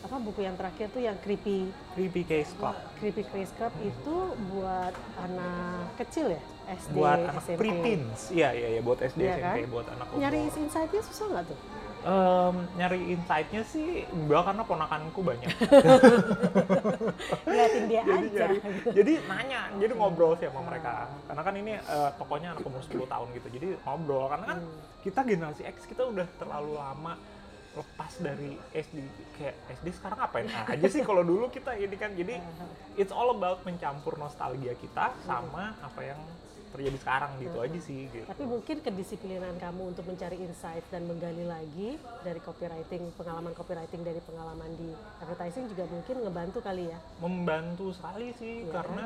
apa 0.00 0.16
buku 0.16 0.40
yang 0.40 0.56
terakhir 0.56 0.88
tuh 0.88 0.98
yang 0.98 1.16
creepy 1.18 1.68
creepy 1.92 2.22
case 2.24 2.52
club. 2.56 2.72
Creepy 2.96 3.20
case 3.22 3.52
club 3.52 3.68
itu 3.80 4.16
buat 4.50 4.94
anak 5.18 5.92
kecil 5.96 6.32
ya? 6.32 6.42
SD 6.70 6.94
buat 6.94 7.18
anak 7.20 7.42
SMP 7.42 7.58
preteens. 7.58 8.20
Iya 8.30 8.48
iya 8.50 8.68
iya 8.72 8.80
buat 8.80 8.98
SD 8.98 9.20
Iya 9.20 9.34
SMP 9.36 9.58
kan? 9.60 9.68
buat 9.68 9.86
anak 9.90 10.06
nyari 10.14 10.40
umur. 10.40 10.60
insight-nya 10.60 11.02
susah 11.02 11.26
nggak 11.28 11.44
tuh? 11.46 11.58
Em, 12.00 12.56
nyari 12.74 12.98
insight-nya 13.12 13.62
sih 13.62 13.88
enggak 14.08 14.42
karena 14.42 14.62
ponakanku 14.64 15.20
banyak. 15.20 15.52
Ngeliatin 17.44 17.84
dia 17.86 18.02
jadi 18.02 18.16
aja. 18.24 18.40
nyari, 18.40 18.56
jadi 18.90 19.12
nanya 19.28 19.60
jadi 19.76 19.92
ngobrol 19.92 20.32
sih 20.34 20.48
sama 20.48 20.62
mereka. 20.64 21.12
Karena 21.28 21.42
kan 21.44 21.54
ini 21.54 21.72
eh, 21.76 22.10
tokonya 22.16 22.48
anak 22.54 22.64
umur 22.64 22.80
10 22.80 23.04
tahun 23.04 23.26
gitu 23.36 23.46
jadi 23.52 23.66
ngobrol. 23.84 24.24
Karena 24.28 24.46
kan 24.46 24.58
Hmm. 24.60 24.80
kita 25.00 25.20
generasi 25.24 25.62
X 25.64 25.84
kita 25.84 26.02
udah 26.04 26.26
terlalu 26.36 26.72
lama 26.74 27.12
lepas 27.72 28.12
dari 28.18 28.58
SD 28.72 28.96
kayak 29.32 29.54
SD 29.72 29.86
sekarang 29.94 30.18
ngapain 30.18 30.46
aja 30.46 30.86
sih 30.86 31.00
kalau 31.00 31.22
dulu 31.22 31.46
kita 31.48 31.70
ini 31.72 31.94
kan 31.94 32.10
jadi 32.12 32.42
it's 32.94 33.10
all 33.10 33.30
about 33.30 33.62
mencampur 33.62 34.16
nostalgia 34.16 34.74
kita 34.74 35.14
sama 35.22 35.78
apa 35.78 36.00
yang 36.04 36.18
terjadi 36.70 36.98
sekarang 36.98 37.34
gitu 37.38 37.58
aja 37.58 37.78
sih 37.80 38.06
gitu 38.06 38.22
Tapi 38.24 38.44
mungkin 38.44 38.78
kedisiplinan 38.78 39.54
kamu 39.56 39.90
untuk 39.90 40.02
mencari 40.04 40.38
insight 40.38 40.86
dan 40.88 41.02
menggali 41.02 41.42
lagi 41.42 41.94
dari 42.22 42.38
copywriting, 42.38 43.10
pengalaman 43.12 43.50
copywriting 43.52 44.02
dari 44.02 44.18
pengalaman 44.20 44.70
di 44.74 44.90
advertising 45.18 45.66
juga 45.66 45.86
mungkin 45.86 46.16
ngebantu 46.20 46.58
kali 46.60 46.90
ya. 46.90 46.98
membantu 47.18 47.90
sekali 47.90 48.34
sih 48.34 48.54
Iya. 48.60 48.70
karena 48.72 49.04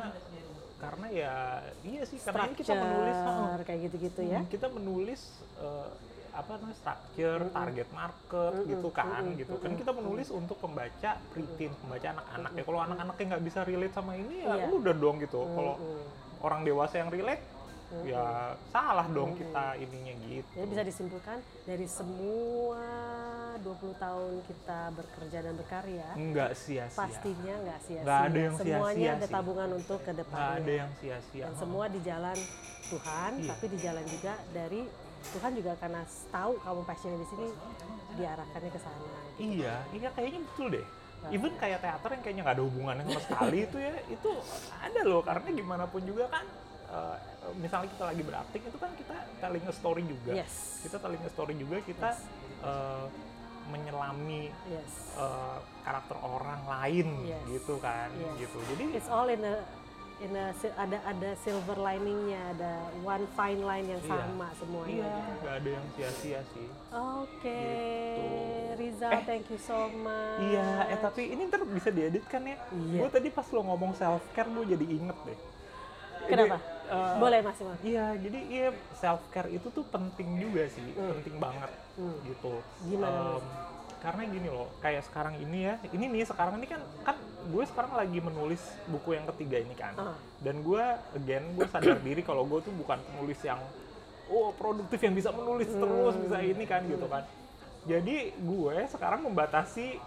karena 0.77 1.07
ya 1.09 1.35
iya 1.83 2.03
sih 2.05 2.21
karena 2.21 2.45
ini 2.45 2.57
kita 2.59 2.75
menulis 2.75 3.17
Structure, 3.17 3.63
kayak 3.65 3.81
gitu-gitu 3.83 4.21
ya. 4.23 4.39
Hmm, 4.39 4.51
kita 4.51 4.67
menulis 4.69 5.21
eh, 5.57 5.89
apa 6.35 6.51
namanya 6.57 6.75
structure, 6.77 7.43
target 7.49 7.89
market 7.91 8.53
gitu 8.67 8.89
kan, 8.91 9.23
gitu 9.35 9.55
kan 9.55 9.71
kita 9.73 9.91
menulis 9.91 10.29
untuk 10.29 10.59
pembaca 10.59 11.11
preteen, 11.31 11.71
pembaca 11.77 12.07
anak-anak 12.13 12.51
ya. 12.53 12.63
Kalau 12.63 12.81
anak-anaknya 12.83 13.25
nggak 13.31 13.45
bisa 13.45 13.61
relate 13.63 13.95
sama 13.95 14.13
ini 14.15 14.43
ya 14.43 14.55
Iya. 14.57 14.67
udah 14.69 14.95
dong 14.95 15.17
gitu. 15.19 15.41
Kalau 15.47 15.75
orang 16.41 16.61
dewasa 16.63 16.99
yang 16.99 17.09
relate 17.09 17.43
ya 18.03 18.25
salah 18.69 19.07
dong 19.07 19.33
kita 19.33 19.79
ininya 19.79 20.15
gitu. 20.21 20.51
Jadi 20.53 20.67
bisa 20.69 20.83
disimpulkan 20.83 21.39
dari 21.63 21.87
semua 21.87 22.83
20 23.57 23.71
tahun 23.95 24.33
kita 24.43 24.81
bekerja 24.93 25.39
dan 25.41 25.55
berkarya, 25.55 26.09
Nggak 26.13 26.51
sia-sia. 26.55 26.91
pastinya 26.93 27.55
nggak 27.63 27.81
sia-sia. 27.81 28.03
Nggak 28.03 28.21
ada 28.21 28.39
yang 28.41 28.55
Semuanya 28.57 28.99
sia-sia 28.99 29.15
ada 29.15 29.27
tabungan 29.31 29.69
untuk 29.73 29.99
ke 30.01 30.11
Nggak 30.11 30.19
depannya. 30.21 30.59
ada 30.59 30.73
yang 30.75 30.91
sia-sia. 30.99 31.45
Dan 31.47 31.55
semua 31.55 31.85
di 31.87 32.01
jalan 32.03 32.39
Tuhan, 32.85 33.31
Iya. 33.39 33.49
tapi 33.49 33.65
di 33.71 33.79
jalan 33.79 34.05
juga 34.05 34.33
dari 34.51 34.83
Tuhan 35.33 35.53
juga 35.57 35.73
karena 35.81 36.01
tahu 36.29 36.53
kamu 36.61 36.81
passionnya 36.85 37.19
di 37.19 37.29
sini 37.33 37.47
diarahkannya 38.15 38.71
ke 38.71 38.81
sana. 38.81 39.09
Iya, 39.41 39.75
iya 39.97 40.09
kayaknya 40.13 40.41
betul 40.45 40.67
deh. 40.71 40.87
Even 41.33 41.57
kayak 41.57 41.81
teater 41.81 42.11
yang 42.13 42.23
kayaknya 42.23 42.43
nggak 42.45 42.57
ada 42.61 42.65
hubungannya 42.69 43.03
sama 43.09 43.21
sekali 43.25 43.59
itu 43.65 43.77
ya, 43.81 43.97
itu 44.13 44.31
ada 44.77 45.01
loh 45.09 45.25
karena 45.25 45.49
gimana 45.57 45.85
pun 45.89 46.05
juga 46.05 46.29
kan, 46.29 46.45
eh, 46.93 47.17
misalnya 47.57 47.89
kita 47.97 48.05
lagi 48.13 48.23
berakting 48.29 48.63
itu 48.69 48.77
kan 48.77 48.91
kita 48.93 49.17
telling 49.41 49.65
a 49.65 49.73
story 49.73 50.03
juga. 50.05 50.33
Yes. 50.37 50.85
Kita 50.85 51.01
telling 51.01 51.23
a 51.25 51.31
story 51.33 51.55
juga 51.57 51.81
kita 51.81 52.13
Yes. 52.13 52.29
eh, 52.61 53.07
menyelami 53.73 54.53
Yes. 54.69 54.93
eh, 55.17 55.59
karakter 55.81 56.17
orang 56.21 56.61
lain 56.69 57.09
Yes. 57.25 57.41
gitu 57.49 57.81
kan, 57.81 58.13
Yes. 58.13 58.45
gitu. 58.45 58.59
Jadi 58.77 58.85
It's 58.93 59.09
all 59.09 59.25
in 59.33 59.41
a 59.41 59.65
in 60.21 60.33
a 60.33 60.47
ada 60.77 60.99
ada 61.03 61.31
silver 61.37 61.75
liningnya, 61.77 62.39
ada 62.51 62.73
one 63.01 63.27
fine 63.33 63.61
line 63.61 63.87
yang 63.89 63.99
Iya. 64.01 64.11
sama 64.21 64.49
semuanya. 64.55 64.95
iya 64.95 65.13
nggak 65.37 65.55
ada 65.57 65.71
yang 65.71 65.87
sia-sia 65.93 66.41
sih. 66.51 66.69
Oke, 66.91 67.63
Gitu. 68.15 68.23
Rizal, 68.75 69.11
Eh, 69.13 69.23
thank 69.25 69.47
you 69.49 69.59
so 69.59 69.77
much. 69.93 70.39
Iya, 70.41 70.67
eh 70.89 70.99
tapi 70.99 71.23
ini 71.29 71.47
ntar 71.47 71.63
bisa 71.65 71.89
diedit 71.89 72.25
kan 72.25 72.43
ya? 72.43 72.59
Iya. 72.71 73.01
Gue 73.01 73.09
tadi 73.09 73.29
pas 73.29 73.47
lo 73.47 73.61
ngomong 73.65 73.95
self 73.95 74.23
care 74.31 74.47
gue 74.47 74.65
jadi 74.69 74.87
inget 74.89 75.19
deh. 75.25 75.39
Kenapa? 76.25 76.57
Jadi, 76.57 76.91
eh, 76.91 77.15
Boleh 77.17 77.39
Mas 77.41 77.59
Imam. 77.59 77.77
Iya, 77.79 78.07
jadi 78.17 78.39
iya 78.49 78.69
self 78.95 79.23
care 79.29 79.49
itu 79.49 79.69
tuh 79.69 79.85
penting 79.85 80.39
juga 80.39 80.65
sih, 80.69 80.87
Hmm. 80.91 81.11
penting 81.13 81.37
banget 81.39 81.71
Hmm. 81.95 82.17
gitu. 82.25 82.55
Gimana, 82.85 83.21
Em, 83.37 83.45
karena 84.05 84.23
gini 84.29 84.47
loh, 84.47 84.69
kayak 84.79 85.03
sekarang 85.03 85.35
ini 85.39 85.65
ya, 85.65 85.75
ini 85.89 86.05
nih 86.07 86.23
sekarang 86.23 86.61
ini 86.61 86.69
kan 86.69 86.77
kan 87.03 87.17
gue 87.43 87.65
sekarang 87.65 87.93
lagi 87.95 88.21
menulis 88.21 88.61
buku 88.87 89.13
yang 89.13 89.25
ketiga 89.27 89.57
ini 89.59 89.73
kan, 89.73 89.97
Ah. 89.97 90.13
dan 90.39 90.61
gue 90.61 90.85
again 91.15 91.45
gue 91.51 91.65
sadar 91.67 91.97
diri 91.99 92.21
kalau 92.21 92.45
gue 92.45 92.61
tuh 92.61 92.75
bukan 92.75 93.01
penulis 93.03 93.41
yang 93.41 93.57
oh 94.27 94.53
produktif 94.53 95.01
yang 95.01 95.13
bisa 95.13 95.29
menulis 95.31 95.67
Hmm. 95.67 95.81
terus 95.81 96.15
bisa 96.19 96.39
ini 96.39 96.65
kan 96.65 96.85
gitu 96.85 97.05
kan. 97.05 97.25
Jadi 97.85 98.17
gue 98.35 98.77
sekarang 98.87 99.21
membatasi 99.23 100.01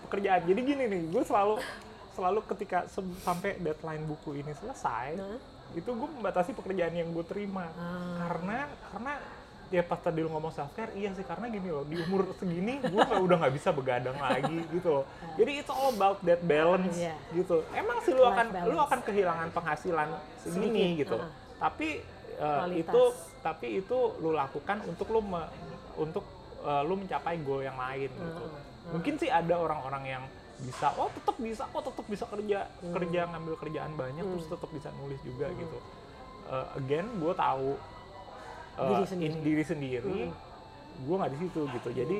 pekerjaan. 0.00 0.42
Jadi 0.44 0.60
gini 0.64 0.84
nih, 0.84 1.02
gue 1.08 1.22
selalu 1.22 1.58
selalu 2.12 2.42
ketika 2.48 2.86
se- 2.86 3.18
sampai 3.20 3.56
deadline 3.56 4.02
buku 4.04 4.34
ini 4.36 4.50
selesai, 4.52 5.14
Nah. 5.14 5.38
itu 5.72 5.86
gue 5.86 6.08
membatasi 6.12 6.50
pekerjaan 6.52 6.90
yang 6.92 7.10
gue 7.10 7.22
terima 7.24 7.70
Ah. 7.72 8.26
karena 8.26 8.58
karena 8.88 9.12
ya 9.70 9.80
pas 9.80 9.96
tadi 9.96 10.18
lu 10.18 10.28
ngomong 10.28 10.50
self 10.50 10.70
care 10.72 10.90
iya 10.92 11.10
sih 11.10 11.22
karena 11.22 11.46
gini 11.46 11.68
loh 11.68 11.82
di 11.84 11.94
umur 11.96 12.34
segini 12.34 12.78
gue 12.80 12.90
udah 12.98 13.36
nggak 13.38 13.54
bisa 13.54 13.70
begadang 13.70 14.18
lagi 14.18 14.66
gitu 14.68 14.88
loh 14.92 15.04
jadi 15.34 15.50
it's 15.56 15.70
all 15.70 15.88
about 15.88 16.18
that 16.20 16.42
balance 16.42 16.90
Iya. 16.92 17.14
gitu 17.32 17.62
emang 17.72 17.98
sih 18.00 18.10
lu 18.10 18.20
Life 18.20 18.34
akan 18.34 18.46
lu 18.66 18.78
akan 18.80 19.00
kehilangan 19.00 19.48
penghasilan 19.50 20.08
segini 20.36 20.66
Sedikit, 20.90 20.98
gitu 21.00 21.16
ah. 21.16 21.30
tapi 21.60 22.02
uh, 22.36 22.58
Kualitas. 22.60 22.82
itu 22.82 23.02
tapi 23.40 23.66
itu 23.76 23.98
lu 24.18 24.30
lakukan 24.32 24.82
untuk 24.84 25.06
lu 25.08 25.20
me- 25.22 25.50
untuk 25.96 26.24
uh, 26.60 26.82
lu 26.82 26.94
mencapai 26.96 27.38
goal 27.38 27.62
yang 27.62 27.78
lain 27.78 28.10
gitu 28.10 28.42
Ah, 28.42 28.50
ah. 28.50 28.90
mungkin 28.90 29.14
sih 29.16 29.30
ada 29.30 29.54
orang-orang 29.54 30.04
yang 30.10 30.24
bisa 30.60 30.92
oh 30.94 31.08
tetap 31.10 31.38
bisa 31.38 31.62
kok 31.64 31.82
tetap 31.84 32.04
bisa 32.04 32.24
kerja 32.26 32.58
Hmm. 32.80 32.92
kerja 32.92 33.20
ngambil 33.28 33.54
kerjaan 33.56 33.94
banyak 33.94 34.26
terus 34.26 34.46
tetap 34.46 34.68
bisa 34.68 34.90
nulis 34.96 35.22
juga 35.22 35.46
gitu 35.52 35.78
Uh, 36.42 36.66
again 36.74 37.06
gue 37.14 37.30
tahu 37.30 37.78
uh, 38.74 38.86
Diri 38.86 39.00
in- 39.00 39.08
sendiri. 39.08 39.38
diri 39.40 39.64
sendiri 39.64 40.20
Hmm. 40.22 40.34
gue 41.00 41.14
nggak 41.16 41.32
di 41.32 41.38
situ 41.40 41.60
gitu 41.70 41.88
jadi 41.90 42.18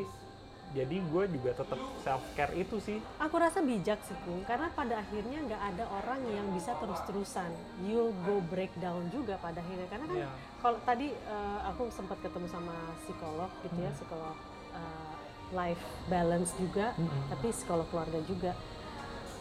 jadi 0.70 0.96
gue 1.02 1.24
juga 1.30 1.50
tetap 1.52 1.76
self 2.00 2.22
care 2.32 2.54
itu 2.54 2.78
sih 2.78 3.02
Aku 3.18 3.36
rasa 3.36 3.58
bijak 3.58 3.98
sih, 4.00 4.14
Kung, 4.22 4.46
karena 4.46 4.70
pada 4.70 5.02
akhirnya 5.02 5.42
nggak 5.42 5.62
ada 5.68 5.84
orang 5.90 6.22
yang 6.24 6.46
bisa 6.48 6.78
terus-terusan. 6.78 7.50
You'll 7.82 8.14
go 8.22 8.38
breakdown 8.46 9.10
juga 9.10 9.34
pada 9.36 9.58
akhirnya. 9.58 9.90
Karena 9.90 10.06
kan 10.06 10.14
Iya. 10.16 10.30
kalau 10.62 10.78
tadi 10.80 11.10
eh, 11.10 11.60
aku 11.66 11.90
sempat 11.90 12.22
ketemu 12.22 12.46
sama 12.46 12.70
psikolog 13.02 13.50
gitu 13.60 13.82
ya, 13.82 13.90
psikolog 13.90 14.36
eh, 14.70 15.12
life 15.50 15.82
balance 16.06 16.54
juga, 16.54 16.94
Mm-mm. 16.94 17.22
tapi 17.28 17.50
psikolog 17.50 17.90
keluarga 17.90 18.22
juga. 18.22 18.54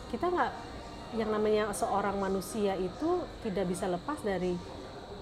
Kita 0.09 0.25
nggak, 0.25 0.51
yang 1.13 1.29
namanya 1.29 1.69
seorang 1.71 2.17
manusia 2.17 2.73
itu 2.73 3.09
tidak 3.45 3.69
bisa 3.69 3.85
lepas 3.85 4.17
dari 4.19 4.57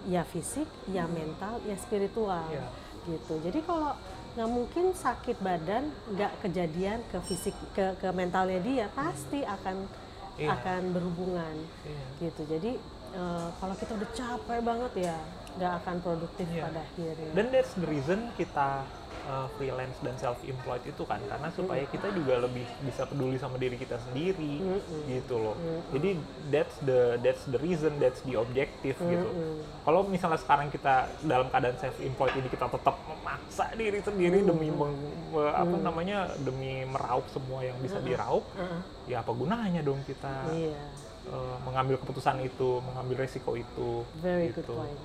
ya 0.06 0.22
fisik, 0.24 0.70
ya 0.88 1.10
mental, 1.10 1.58
ya 1.66 1.74
spiritual 1.76 2.46
Iya. 2.48 2.68
gitu. 3.08 3.34
Jadi 3.42 3.60
kalau 3.64 3.98
nggak 4.38 4.50
mungkin 4.50 4.86
sakit 4.94 5.42
badan 5.42 5.90
nggak 6.14 6.46
kejadian 6.46 7.02
ke 7.10 7.18
fisik 7.26 7.58
ke 7.74 7.98
ke 7.98 8.08
mentalnya 8.14 8.62
dia 8.62 8.86
pasti 8.94 9.42
akan 9.42 9.90
Iya. 10.38 10.54
akan 10.54 10.82
berhubungan 10.94 11.56
Iya. 11.82 12.06
gitu. 12.22 12.42
Jadi 12.46 12.72
eh, 13.10 13.48
kalau 13.58 13.74
kita 13.74 13.96
udah 13.96 14.10
capek 14.14 14.60
banget 14.62 14.94
ya 15.10 15.18
nggak 15.58 15.74
akan 15.82 15.96
produktif 16.06 16.46
Iya. 16.48 16.70
pada 16.70 16.80
akhirnya. 16.84 17.32
dan 17.34 17.46
that's 17.50 17.74
the 17.74 17.88
reason 17.88 18.30
kita 18.38 18.86
uh, 19.28 19.48
freelance 19.54 20.00
dan 20.00 20.16
self 20.16 20.40
employed 20.42 20.82
itu 20.82 21.04
kan 21.04 21.20
karena 21.22 21.52
supaya 21.52 21.84
kita 21.86 22.08
juga 22.10 22.40
lebih 22.40 22.64
bisa 22.82 23.04
peduli 23.04 23.36
sama 23.36 23.56
diri 23.56 23.76
kita 23.76 24.00
sendiri 24.02 24.58
Mm-mm. 24.58 25.02
gitu 25.06 25.36
loh 25.38 25.56
jadi 25.92 26.16
that's 26.48 26.76
the 26.82 27.00
that's 27.20 27.44
the 27.46 27.60
reason 27.60 27.92
that's 27.98 28.24
the 28.24 28.34
objective 28.34 28.96
gitu 28.98 29.28
Mm-mm. 29.28 29.60
kalau 29.84 30.02
misalnya 30.04 30.38
sekarang 30.38 30.68
kita 30.68 30.96
dalam 31.22 31.48
keadaan 31.48 31.76
self 31.78 32.00
employed 32.00 32.34
ini 32.34 32.48
kita 32.48 32.66
tetap 32.66 32.96
memaksa 33.04 33.70
diri 33.74 34.00
sendiri 34.00 34.42
demi 34.42 34.68
meng- 34.68 34.96
me- 35.30 35.54
apa 35.54 35.76
namanya 35.78 36.18
demi 36.38 36.82
meraup 36.84 37.28
semua 37.28 37.62
yang 37.62 37.76
bisa 37.78 38.00
diraup 38.00 38.48
Heeh. 38.54 38.82
ya 39.08 39.20
apa 39.20 39.32
gunanya 39.32 39.80
dong 39.80 40.00
kita 40.04 40.48
Iya. 40.48 40.80
uh, 41.28 41.58
mengambil 41.62 42.00
keputusan 42.00 42.40
itu, 42.40 42.80
mengambil 42.82 43.20
resiko 43.20 43.54
itu. 43.54 44.04
Very 44.18 44.48
gitu. 44.48 44.64
good 44.64 44.80
point. 44.80 44.98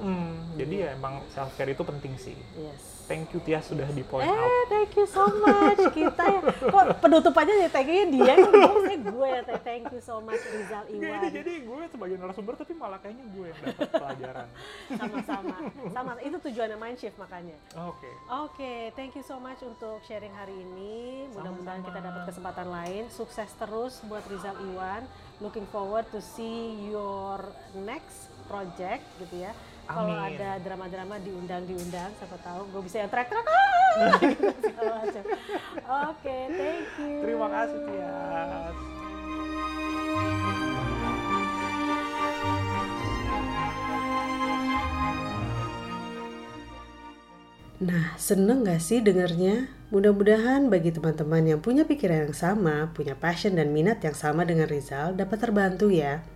Mm, 0.00 0.56
jadi 0.56 0.74
ya 0.74 0.88
emang 0.94 1.20
self 1.28 1.52
care 1.52 1.68
itu 1.68 1.82
penting 1.82 2.16
sih. 2.16 2.36
Yes. 2.56 3.04
Thank 3.06 3.30
you 3.30 3.38
Tia 3.38 3.62
sudah 3.62 3.86
di 3.86 4.02
point 4.02 4.22
Eh, 4.22 4.28
out. 4.28 4.66
thank 4.66 4.90
you 4.92 5.06
so 5.06 5.22
much. 5.38 5.78
Kita 5.94 6.22
ya, 6.26 6.40
kok 6.42 6.84
penutupannya 6.98 7.54
ya 7.62 7.68
thank 7.68 7.86
you 7.86 8.10
dia, 8.10 8.34
kok 8.36 8.50
saya 8.82 8.98
gue 8.98 9.28
ya. 9.30 9.40
Thank 9.62 9.84
you 9.88 10.00
so 10.00 10.18
much 10.18 10.42
Rizal 10.44 10.82
Jadi, 10.84 10.98
Iwan. 11.00 11.30
jadi 11.30 11.52
gue 11.62 11.80
sebagai 11.86 12.16
narasumber 12.16 12.54
tapi 12.56 12.74
malah 12.74 12.98
kayaknya 12.98 13.30
gue 13.30 13.46
yang 13.46 13.58
dapat 13.62 13.88
pelajaran. 13.88 14.46
Sama-sama. 14.90 15.56
Sama, 15.88 16.10
itu 16.20 16.36
tujuannya 16.40 16.76
mind 16.76 16.98
shift 16.98 17.14
makanya. 17.16 17.54
Oke. 17.86 18.10
Oke, 18.28 18.72
thank 18.92 19.14
you 19.14 19.22
so 19.22 19.38
much 19.38 19.62
untuk 19.62 20.02
sharing 20.02 20.34
hari 20.34 20.58
ini. 20.58 21.30
Mudah-mudahan 21.30 21.86
kita 21.86 21.98
dapat 22.00 22.22
kesempatan 22.26 22.66
lain. 22.66 23.02
Sukses 23.08 23.50
terus 23.54 24.02
buat 24.02 24.26
Rizal 24.26 24.58
Iwan. 24.66 25.06
Looking 25.38 25.68
forward 25.68 26.10
to 26.10 26.18
see 26.18 26.74
your 26.86 27.38
next 27.76 28.26
project 28.46 29.06
gitu 29.20 29.42
ya. 29.42 29.54
Kalau 29.86 30.18
ada 30.18 30.58
drama-drama 30.66 31.14
diundang-diundang, 31.22 32.10
siapa 32.18 32.36
tahu 32.42 32.62
gue 32.74 32.82
bisa 32.90 33.06
yang 33.06 33.10
ah, 33.14 34.18
gitu, 34.18 34.50
segala 34.66 34.92
macam. 35.06 35.22
Oke, 36.10 36.36
thank 36.50 36.90
you. 36.98 37.22
Terima 37.22 37.46
kasih 37.46 37.78
Tias. 37.86 38.76
Nah, 47.76 48.16
seneng 48.18 48.66
gak 48.66 48.82
sih 48.82 48.98
dengernya? 49.04 49.70
Mudah-mudahan 49.94 50.66
bagi 50.66 50.90
teman-teman 50.90 51.46
yang 51.46 51.60
punya 51.62 51.86
pikiran 51.86 52.26
yang 52.26 52.34
sama, 52.34 52.90
punya 52.90 53.14
passion 53.14 53.54
dan 53.54 53.70
minat 53.70 54.02
yang 54.02 54.18
sama 54.18 54.42
dengan 54.42 54.66
Rizal 54.66 55.14
dapat 55.14 55.38
terbantu 55.38 55.94
ya. 55.94 56.26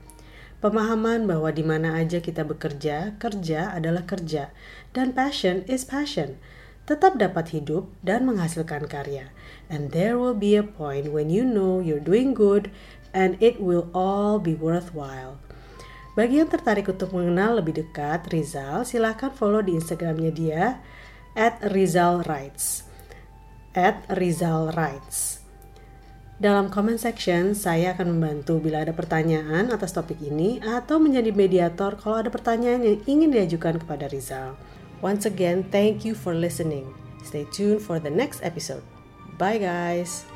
Pemahaman 0.61 1.25
bahwa 1.25 1.49
di 1.57 1.65
mana 1.65 1.97
aja 1.97 2.21
kita 2.21 2.45
bekerja, 2.45 3.17
kerja 3.17 3.73
adalah 3.73 4.05
kerja, 4.05 4.53
dan 4.93 5.17
passion 5.17 5.65
is 5.65 5.89
passion. 5.89 6.37
Tetap 6.85 7.17
dapat 7.17 7.57
hidup 7.57 7.89
dan 8.05 8.29
menghasilkan 8.29 8.85
karya. 8.85 9.33
And 9.73 9.89
there 9.95 10.21
will 10.21 10.37
be 10.37 10.61
a 10.61 10.67
point 10.67 11.17
when 11.17 11.33
you 11.33 11.49
know 11.49 11.81
you're 11.81 12.03
doing 12.03 12.37
good 12.37 12.69
and 13.17 13.41
it 13.41 13.57
will 13.63 13.89
all 13.97 14.37
be 14.37 14.53
worthwhile. 14.53 15.41
Bagi 16.19 16.43
yang 16.43 16.51
tertarik 16.51 16.91
untuk 16.91 17.15
mengenal 17.15 17.63
lebih 17.63 17.87
dekat 17.87 18.27
Rizal, 18.35 18.83
silahkan 18.83 19.31
follow 19.31 19.63
di 19.63 19.79
Instagramnya 19.79 20.33
dia 20.35 20.65
at 21.39 21.63
Rizal 21.71 22.27
Rights. 22.27 22.83
At 23.73 24.03
Rizal 24.11 24.75
Rights. 24.75 25.30
Dalam 26.41 26.73
comment 26.73 26.97
section, 26.97 27.53
saya 27.53 27.93
akan 27.93 28.17
membantu 28.17 28.65
bila 28.65 28.81
ada 28.81 28.97
pertanyaan 28.97 29.69
atas 29.69 29.93
topik 29.93 30.17
ini 30.25 30.57
atau 30.65 30.97
menjadi 30.97 31.37
mediator 31.37 32.01
kalau 32.01 32.17
ada 32.17 32.33
pertanyaan 32.33 32.81
yang 32.81 32.97
ingin 33.05 33.29
diajukan 33.29 33.77
kepada 33.77 34.09
Rizal. 34.09 34.57
Once 35.05 35.29
again, 35.29 35.69
thank 35.69 36.01
you 36.01 36.17
for 36.17 36.33
listening. 36.33 36.89
Stay 37.21 37.45
tuned 37.53 37.85
for 37.85 38.01
the 38.01 38.09
next 38.09 38.41
episode. 38.41 38.81
Bye 39.37 39.61
guys. 39.61 40.30